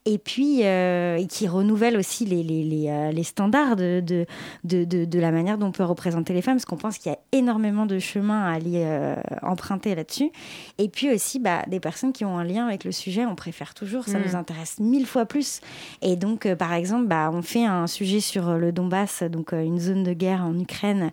[0.06, 4.24] et puis euh, et qui renouvelle aussi les, les, les, les standards de, de,
[4.64, 7.12] de, de- de la manière dont on peut représenter les femmes, parce qu'on pense qu'il
[7.12, 10.30] y a énormément de chemin à aller euh, emprunter là-dessus.
[10.78, 13.74] Et puis aussi bah, des personnes qui ont un lien avec le sujet, on préfère
[13.74, 14.24] toujours, ça Mhm.
[14.28, 15.60] nous intéresse mille fois plus.
[16.00, 20.04] Et donc, par exemple, bah, on fait un sujet sur le Donbass, donc une zone
[20.04, 21.10] de guerre en Ukraine,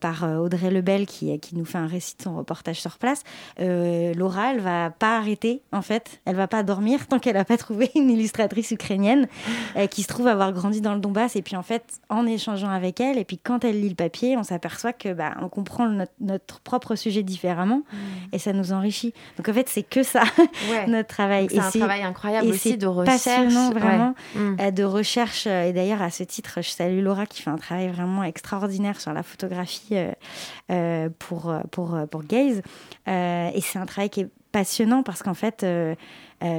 [0.00, 3.22] par Audrey Lebel, qui, qui nous fait un récit de son reportage sur leur place,
[4.16, 6.20] Laura, elle va pas arrêter, en fait.
[6.24, 9.26] Elle va pas dormir tant qu'elle a pas trouvé une illustratrice ukrainienne
[9.90, 11.36] qui se trouve avoir grandi dans le Donbass.
[11.36, 14.36] Et puis, en fait, en échangeant avec elle, et puis quand elle lit le papier,
[14.36, 15.88] on s'aperçoit que bah, on comprend
[16.20, 17.96] notre, propre sujet différemment mmh.
[18.32, 19.12] et ça nous enrichit.
[19.36, 20.22] Donc, en fait, c'est que ça,
[20.86, 21.48] notre travail.
[21.50, 23.52] C'est un travail incroyable aussi de recherche.
[23.72, 24.70] Vraiment, mmh.
[24.70, 25.46] de recherche.
[25.46, 29.12] Et d'ailleurs, à ce titre, je salue Laura qui fait un travail vraiment extraordinaire sur
[29.12, 30.12] la photographie euh,
[30.70, 32.62] euh, pour, pour, pour Gaze.
[33.08, 35.66] Euh, et c'est un travail qui est passionnant parce qu'en fait,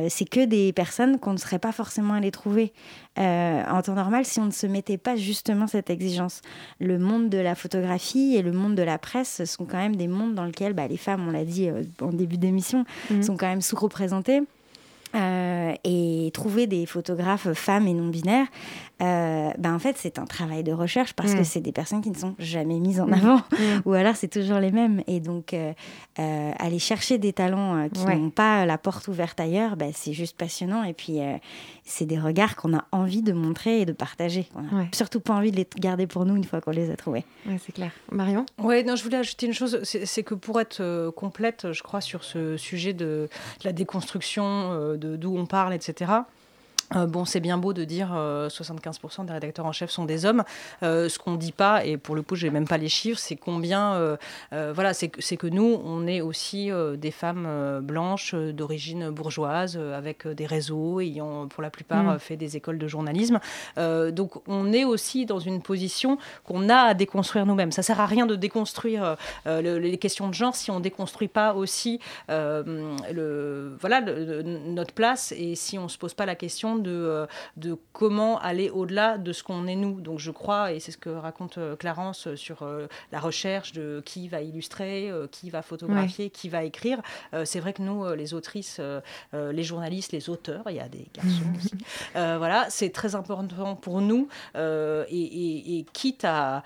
[0.09, 2.73] c'est que des personnes qu'on ne serait pas forcément allé trouver
[3.15, 6.41] en temps normal si on ne se mettait pas justement cette exigence.
[6.81, 10.09] Le monde de la photographie et le monde de la presse sont quand même des
[10.09, 11.69] mondes dans lesquels bah, les femmes, on l'a dit
[12.01, 13.21] en début d'émission, mmh.
[13.21, 14.41] sont quand même sous-représentées.
[15.15, 18.47] Euh, et trouver des photographes femmes et non binaires,
[19.01, 21.45] euh, ben en fait c'est un travail de recherche parce que mm.
[21.45, 23.13] c'est des personnes qui ne sont jamais mises en mm.
[23.13, 23.81] avant mm.
[23.85, 25.73] ou alors c'est toujours les mêmes et donc euh,
[26.17, 30.83] aller chercher des talents qui n'ont pas la porte ouverte ailleurs, ben, c'est juste passionnant
[30.83, 31.19] et puis
[31.83, 34.47] c'est des regards qu'on a envie de montrer et de partager.
[34.55, 36.95] On n'a surtout pas envie de les garder pour nous une fois qu'on les a
[36.95, 37.25] trouvés.
[37.45, 37.91] Ouais, c'est clair.
[38.11, 38.45] Marion?
[38.57, 42.23] Ouais, non, je voulais ajouter une chose, c'est que pour être complète, je crois, sur
[42.23, 46.23] ce sujet de, de la déconstruction de d'où on parle, etc.
[46.93, 50.25] Euh, bon, c'est bien beau de dire 75% euh, des rédacteurs en chef sont des
[50.25, 50.43] hommes.
[50.83, 52.89] Euh, ce qu'on ne dit pas, et pour le coup, je n'ai même pas les
[52.89, 54.17] chiffres, c'est combien.
[54.51, 60.99] voilà, c'est que nous, on est aussi des femmes blanches d'origine bourgeoise, avec des réseaux,
[60.99, 62.19] ayant pour la plupart mm.
[62.19, 63.39] fait des écoles de journalisme.
[63.77, 67.71] donc, on est aussi dans une position qu'on a à déconstruire nous-mêmes.
[67.71, 69.15] Ça sert à rien de déconstruire
[69.45, 75.55] les questions de genre si on ne déconstruit pas aussi le, voilà, notre place et
[75.55, 77.25] si on ne se pose pas la question de, euh,
[77.57, 80.01] de comment aller au-delà de ce qu'on est nous.
[80.01, 84.01] Donc je crois, et c'est ce que raconte euh, Clarence sur euh, la recherche de
[84.05, 87.01] qui va illustrer, qui va photographier, qui va écrire.
[87.43, 88.79] c'est vrai que nous, les autrices,
[89.33, 91.71] les journalistes, les auteurs, il y a des garçons aussi,
[92.13, 94.27] voilà, c'est très important pour nous.
[94.55, 96.63] Et, quitte, à,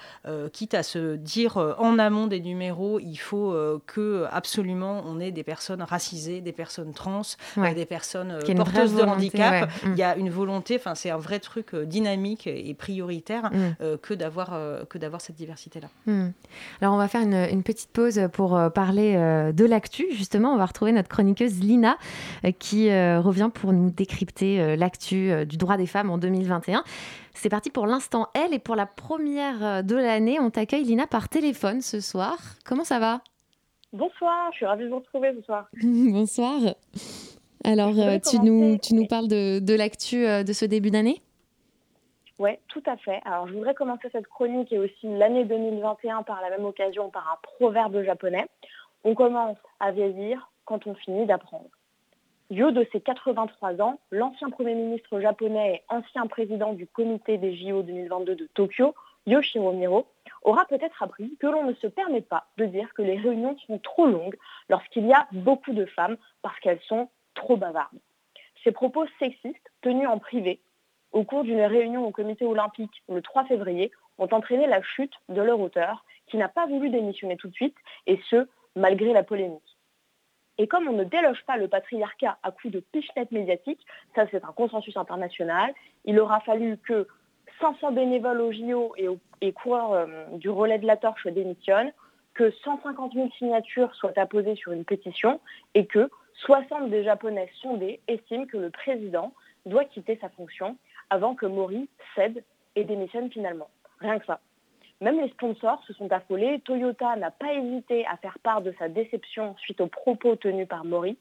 [0.53, 3.53] quitte à se dire en amont des numéros, il faut
[3.86, 7.22] que absolument on ait des personnes racisées, des personnes trans,
[7.57, 9.70] des personnes porteuses de handicap.
[9.84, 13.76] Il y a une volonté, enfin c'est un vrai truc euh, dynamique et prioritaire mm.
[13.82, 15.89] euh, que d'avoir euh, que d'avoir cette diversité là.
[16.06, 16.30] Mm.
[16.82, 19.14] Alors on va faire une, petite pause pour parler
[19.54, 20.54] de l'actu justement.
[20.54, 21.97] On va retrouver notre chroniqueuse Lina
[22.58, 26.84] qui revient pour nous décrypter l'actu du droit des femmes en 2021.
[27.34, 31.30] C'est parti pour l'instant elle et pour la première de l'année, on t'accueille Lina par
[31.30, 32.38] téléphone ce soir.
[32.66, 33.22] Comment ça va?
[33.91, 35.68] Bonsoir, je suis ravie de vous retrouver ce soir.
[35.84, 36.60] Bonsoir.
[37.64, 41.22] Alors, euh, tu, nous, tu nous parles de, de l'actu euh, de ce début d'année?
[42.38, 43.20] Oui, tout à fait.
[43.26, 47.28] Alors, je voudrais commencer cette chronique et aussi l'année 2021 par la même occasion par
[47.28, 48.47] un proverbe japonais.
[49.03, 51.70] On commence à vieillir quand on finit d'apprendre.
[52.49, 57.55] Du de ses 83 ans, l'ancien Premier ministre japonais et ancien président du comité des
[57.55, 58.95] JO 2022 de Tokyo,
[59.28, 60.07] Yoshiro Miro,
[60.43, 63.78] aura peut-être appris que l'on ne se permet pas de dire que les réunions sont
[63.80, 64.38] trop longues
[64.70, 67.10] lorsqu'il y a beaucoup de femmes parce qu'elles sont
[67.40, 67.98] trop bavarde.
[68.64, 70.60] Ces propos sexistes, tenus en privé,
[71.12, 75.42] au cours d'une réunion au comité olympique le 3 février, ont entraîné la chute de
[75.42, 79.78] leur auteur, qui n'a pas voulu démissionner tout de suite, et ce, malgré la polémique.
[80.58, 83.80] Et comme on ne déloge pas le patriarcat à coup de pichenette médiatique,
[84.14, 85.74] ça c'est un consensus international,
[86.04, 87.08] il aura fallu que
[87.62, 89.08] 500 bénévoles au JO et,
[89.42, 91.94] et coureurs euh, du relais de la torche démissionnent,
[92.34, 95.40] que 150 000 signatures soient apposées sur une pétition
[95.76, 96.10] et que
[96.46, 99.34] 60 des Japonais sondés estiment que le président
[99.66, 100.78] doit quitter sa fonction
[101.10, 102.44] avant que Mori cède
[102.76, 103.70] et démissionne finalement.
[104.00, 104.40] Rien que ça.
[105.02, 106.60] Même les sponsors se sont affolés.
[106.62, 110.86] Toyota n'a pas hésité à faire part de sa déception suite aux propos tenus par
[110.86, 111.18] Mori.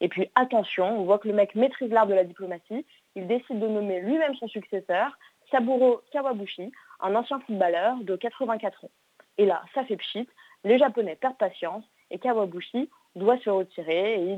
[0.00, 2.84] Et puis attention, on voit que le mec maîtrise l'art de la diplomatie.
[3.14, 5.16] Il décide de nommer lui-même son successeur,
[5.50, 8.90] Saburo Kawabushi, un ancien footballeur de 84 ans.
[9.38, 10.28] Et là, ça fait pchit,
[10.64, 14.36] les Japonais perdent patience et Kawabushi doit se retirer et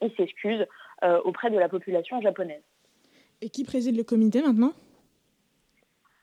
[0.00, 0.66] il, s'excuse
[1.04, 2.62] euh, auprès de la population japonaise.
[3.40, 4.72] Et qui préside le comité maintenant?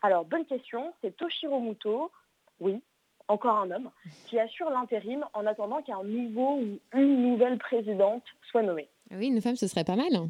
[0.02, 2.12] Alors, bonne question, c'est Toshiro Muto,
[2.60, 2.82] oui,
[3.28, 3.90] encore un homme,
[4.28, 8.90] qui assure l'intérim en attendant qu'un nouveau ou une nouvelle présidente soit nommée.
[9.12, 10.30] Oui, une femme, ce serait pas mal.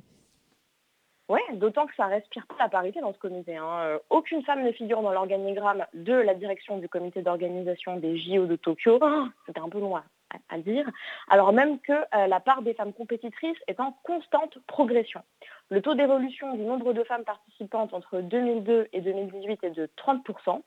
[1.28, 3.55] Oui, d'autant que ça respire pas la parité dans ce comité.
[3.55, 3.80] Hein.
[3.82, 8.47] Euh, aucune femme ne figure dans l'organigramme de la direction du comité d'organisation des JO
[8.47, 8.97] de Tokyo.
[8.99, 10.03] Oh, c'était un peu loin
[10.49, 10.89] à, dire,
[11.30, 15.21] alors même que euh, la part des femmes compétitrices est en constante progression.
[15.69, 20.61] Le taux d'évolution du nombre de femmes participantes entre 2002 et 2018 est de 30%.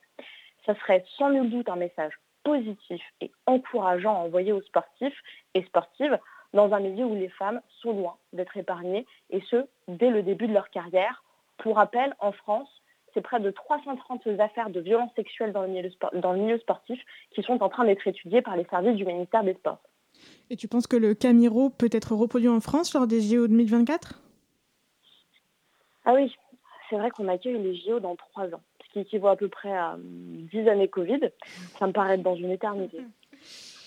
[0.67, 2.13] Ça serait sans nul doute un message
[2.45, 5.21] positif et encourageant à envoyer aux sportifs
[5.55, 6.19] et sportives
[6.53, 10.49] dans un milieu où les femmes sont loin d'être épargnées, et ce, dès le début
[10.49, 11.25] de leur carrière.
[11.59, 12.82] Pour rappel, en France,
[13.15, 17.01] c'est près de 330 affaires de violences sexuelles dans le milieu, dans le milieu sportif
[17.35, 19.81] qui sont en train d'être étudiées par les services du ministère des Sports.
[20.51, 24.21] Et tu penses que le Camiro peut être reproduit en France lors des JO 2024
[26.05, 26.35] Ah oui,
[26.89, 29.73] c'est vrai qu'on accueille les JO dans trois ans, ce qui équivaut à peu près
[29.73, 31.21] à 10 années Covid.
[31.79, 32.99] Ça me paraît être dans une éternité.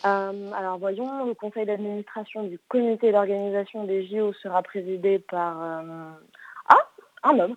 [0.05, 6.11] Euh, alors voyons, le conseil d'administration du comité d'organisation des JO sera présidé par euh,
[6.67, 6.91] ah,
[7.23, 7.55] un homme,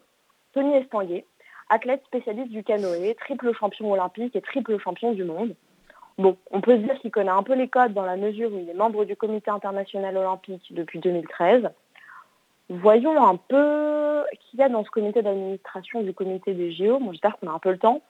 [0.55, 1.27] Tony Estanguet,
[1.69, 5.55] athlète spécialiste du canoë, triple champion olympique et triple champion du monde.
[6.19, 8.59] Bon, on peut se dire qu'il connaît un peu les codes dans la mesure où
[8.59, 11.71] il est membre du comité international olympique depuis 2013.
[12.71, 16.99] Voyons un peu qui y a dans ce comité d'administration du comité des JO.
[16.99, 18.03] Bon, j'espère qu'on a un peu le temps.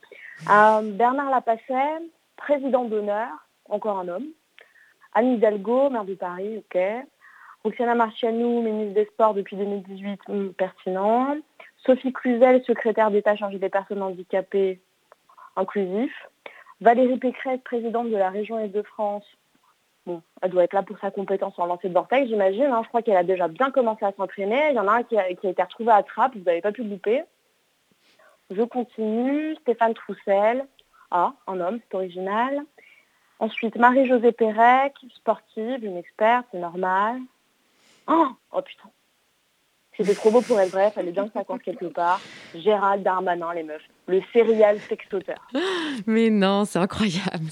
[0.50, 2.02] Euh, Bernard Lapasset,
[2.36, 3.28] président d'honneur,
[3.68, 4.26] encore un homme.
[5.14, 6.80] Anne Hidalgo, maire de Paris, ok.
[7.64, 11.36] Roxana Marcianou, ministre des Sports depuis 2018, hmm, pertinent.
[11.84, 14.80] Sophie Cluzel, secrétaire d'État chargée des personnes handicapées,
[15.56, 16.12] inclusif.
[16.80, 19.24] Valérie Pécresse, présidente de la région Île-de-France.
[20.06, 22.64] Bon, elle doit être là pour sa compétence en lancer de vortex, j'imagine.
[22.64, 22.82] Hein.
[22.82, 24.70] Je crois qu'elle a déjà bien commencé à s'entraîner.
[24.70, 26.82] Il y en a un qui a, été retrouvé à Trappes, vous n'avez pas pu
[26.82, 27.24] le louper.
[28.50, 29.56] Je continue.
[29.56, 30.66] Stéphane Troussel.
[31.10, 32.62] Ah, un homme, c'est original.
[33.40, 37.20] Ensuite, Marie-Josée Pérec, sportive, une experte, c'est normal.
[38.06, 38.90] Oh, oh putain.
[39.98, 42.20] C'était trop beau pour être vrai, fallait bien que ça compte quelque part.
[42.54, 43.82] Gérald Darmanin, les meufs.
[44.06, 45.48] Le serial sextoteur.
[46.06, 47.50] Mais non, c'est incroyable.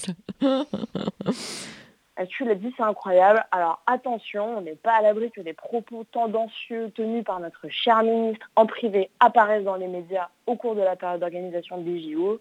[2.29, 3.45] Tu l'as dit, c'est incroyable.
[3.51, 8.01] Alors attention, on n'est pas à l'abri que des propos tendancieux tenus par notre cher
[8.01, 12.39] ministre en privé apparaissent dans les médias au cours de la période d'organisation des JO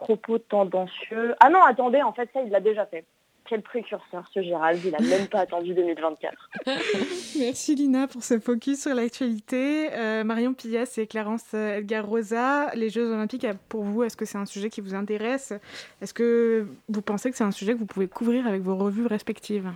[0.00, 1.34] propos tendancieux.
[1.40, 3.04] Ah non, attendez, en fait, ça, il l'a déjà fait.
[3.50, 6.50] Quel précurseur, ce Gérald, il n'a même pas attendu 2024.
[7.40, 9.92] Merci Lina pour ce focus sur l'actualité.
[9.92, 14.38] Euh, Marion Pillas et Clarence Edgar Rosa, les Jeux Olympiques, pour vous, est-ce que c'est
[14.38, 15.52] un sujet qui vous intéresse?
[16.00, 19.06] Est-ce que vous pensez que c'est un sujet que vous pouvez couvrir avec vos revues
[19.06, 19.72] respectives?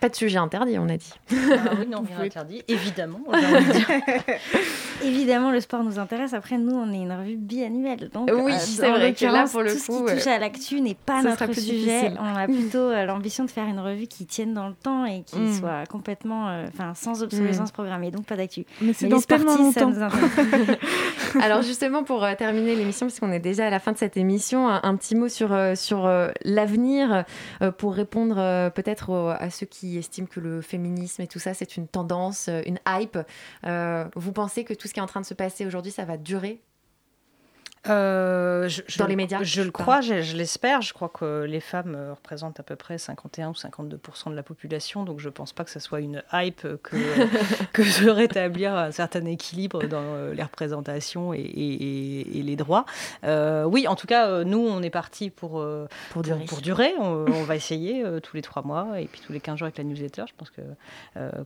[0.00, 1.12] Pas de sujet interdit, on a dit.
[1.30, 1.34] Ah
[1.78, 3.20] oui, non, rien interdit, évidemment.
[5.02, 6.34] évidemment, le sport nous intéresse.
[6.34, 8.10] Après, nous, on est une revue biannuelle.
[8.12, 10.06] Donc, oui, euh, c'est vrai que là, pour le tout coup.
[10.06, 12.12] Ce qui touche à l'actu n'est pas notre sujet.
[12.20, 15.22] On a plutôt euh, l'ambition de faire une revue qui tienne dans le temps et
[15.22, 15.54] qui mm.
[15.54, 16.48] soit complètement.
[16.48, 17.74] Euh, enfin, sans obsolescence mm.
[17.74, 18.10] programmée.
[18.10, 18.66] Donc, pas d'actu.
[18.82, 20.78] Mais c'est dans ça nous intéresse.
[21.40, 24.80] Alors, justement, pour terminer l'émission, puisqu'on est déjà à la fin de cette émission, un,
[24.82, 26.10] un petit mot sur, sur
[26.44, 27.24] l'avenir
[27.78, 31.88] pour répondre peut-être à ceux qui estime que le féminisme et tout ça, c'est une
[31.88, 33.18] tendance, euh, une hype.
[33.64, 36.04] Euh, vous pensez que tout ce qui est en train de se passer aujourd'hui, ça
[36.04, 36.60] va durer
[37.88, 40.82] euh, je, dans les médias Je, le crois, je, l'espère.
[40.82, 44.42] Je crois que les femmes euh, représentent à peu près 51 ou 52 de la
[44.42, 46.96] population, donc je ne pense pas que ce soit une hype que,
[47.72, 51.42] que de rétablir un certain équilibre dans euh, les représentations et,
[52.46, 52.86] les droits.
[53.24, 55.64] oui, en tout cas, nous, on est parti pour,
[56.10, 56.44] pour durer.
[56.44, 56.94] Pour, durer.
[56.98, 59.84] On, va essayer tous les trois mois et puis tous les 15 jours avec la
[59.84, 60.24] newsletter.
[60.28, 60.62] Je pense que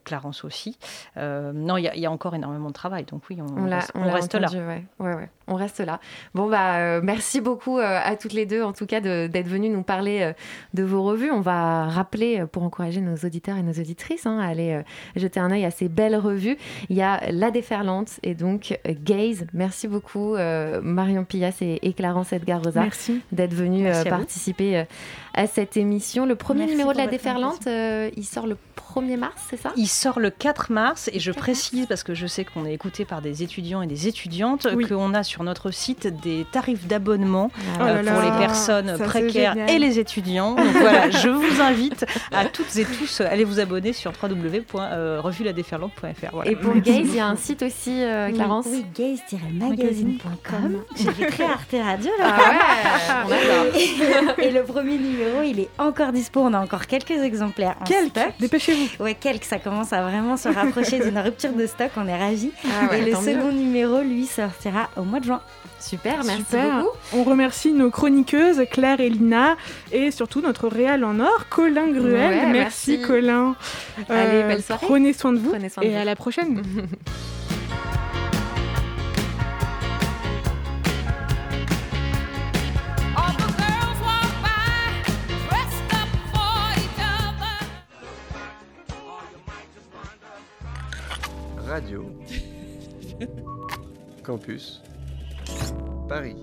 [0.05, 0.79] Clarence aussi.
[1.17, 4.49] non, il y, a encore énormément de travail, donc oui, on, on, reste, là.
[4.51, 4.85] Ouais.
[4.99, 6.01] Ouais, on reste là.
[6.35, 9.69] Bon, bah, euh, merci beaucoup euh, à toutes les deux, en tout cas, d'être venues
[9.69, 10.33] nous parler euh,
[10.75, 11.31] de vos revues.
[11.31, 14.81] On va rappeler, pour encourager nos auditeurs et nos auditrices, hein, à aller
[15.17, 16.57] jeter un œil à ces belles revues.
[16.89, 19.47] Il y a La Déferlante et donc Gaze.
[19.53, 20.37] Merci beaucoup,
[20.83, 22.85] Marion Pillas et, Clarence Edgar Rosa,
[23.33, 24.85] d'être venues participer
[25.35, 26.27] à cette émission.
[26.27, 28.57] Le premier numéro de La Déferlante, il sort le
[28.95, 29.71] 1er mars, c'est ça?
[29.77, 33.05] Il sort le 4 mars et je précise, parce que je sais qu'on est écouté
[33.05, 37.85] par des étudiants et des étudiantes, qu'on a sur notre site des tarifs d'abonnement ah
[37.85, 40.55] euh, pour les personnes précaires et les étudiants.
[40.55, 46.47] Donc voilà, je vous invite à toutes et tous à aller vous abonner sur www.revueladéferlante.fr.
[46.47, 48.67] Et pour Gaze, il y a un site aussi, euh, Clarence?
[48.69, 50.83] Oui, gaze-magazine.com.
[50.97, 52.35] J'ai créé Arte Radio là.
[53.09, 53.95] Ah ouais, et,
[54.47, 56.41] et, le premier numéro, il est encore dispo.
[56.41, 58.19] On a encore quelques exemplaires en quelques.
[58.41, 58.80] Dépêchez-vous.
[59.01, 59.45] Ouais, quelques.
[59.45, 61.91] Ça commence à vraiment se rapprocher d'une rupture de stock.
[61.97, 62.53] On est ravis.
[62.65, 65.41] Ah et le second numéro, lui, sortira au mois de juin.
[65.79, 66.91] Super, merci beaucoup.
[67.15, 69.57] On remercie nos chroniqueuses Claire et Lina
[69.93, 72.49] et surtout notre réal en or, Colin Gruel.
[72.53, 73.57] merci, Colin.
[74.09, 74.87] Allez, belle soirée.
[74.87, 75.53] Prenez soin de vous
[75.83, 76.63] et à la prochaine.
[91.71, 92.03] Radio
[94.25, 94.83] Campus
[96.09, 96.35] Paris.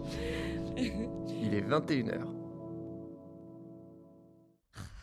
[0.77, 2.25] Il est 21h.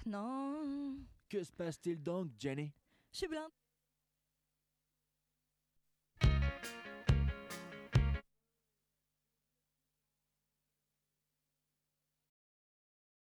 [0.07, 0.97] Non.
[1.29, 2.73] Que se passe-t-il donc, Jenny?
[3.13, 3.51] Je suis blinde.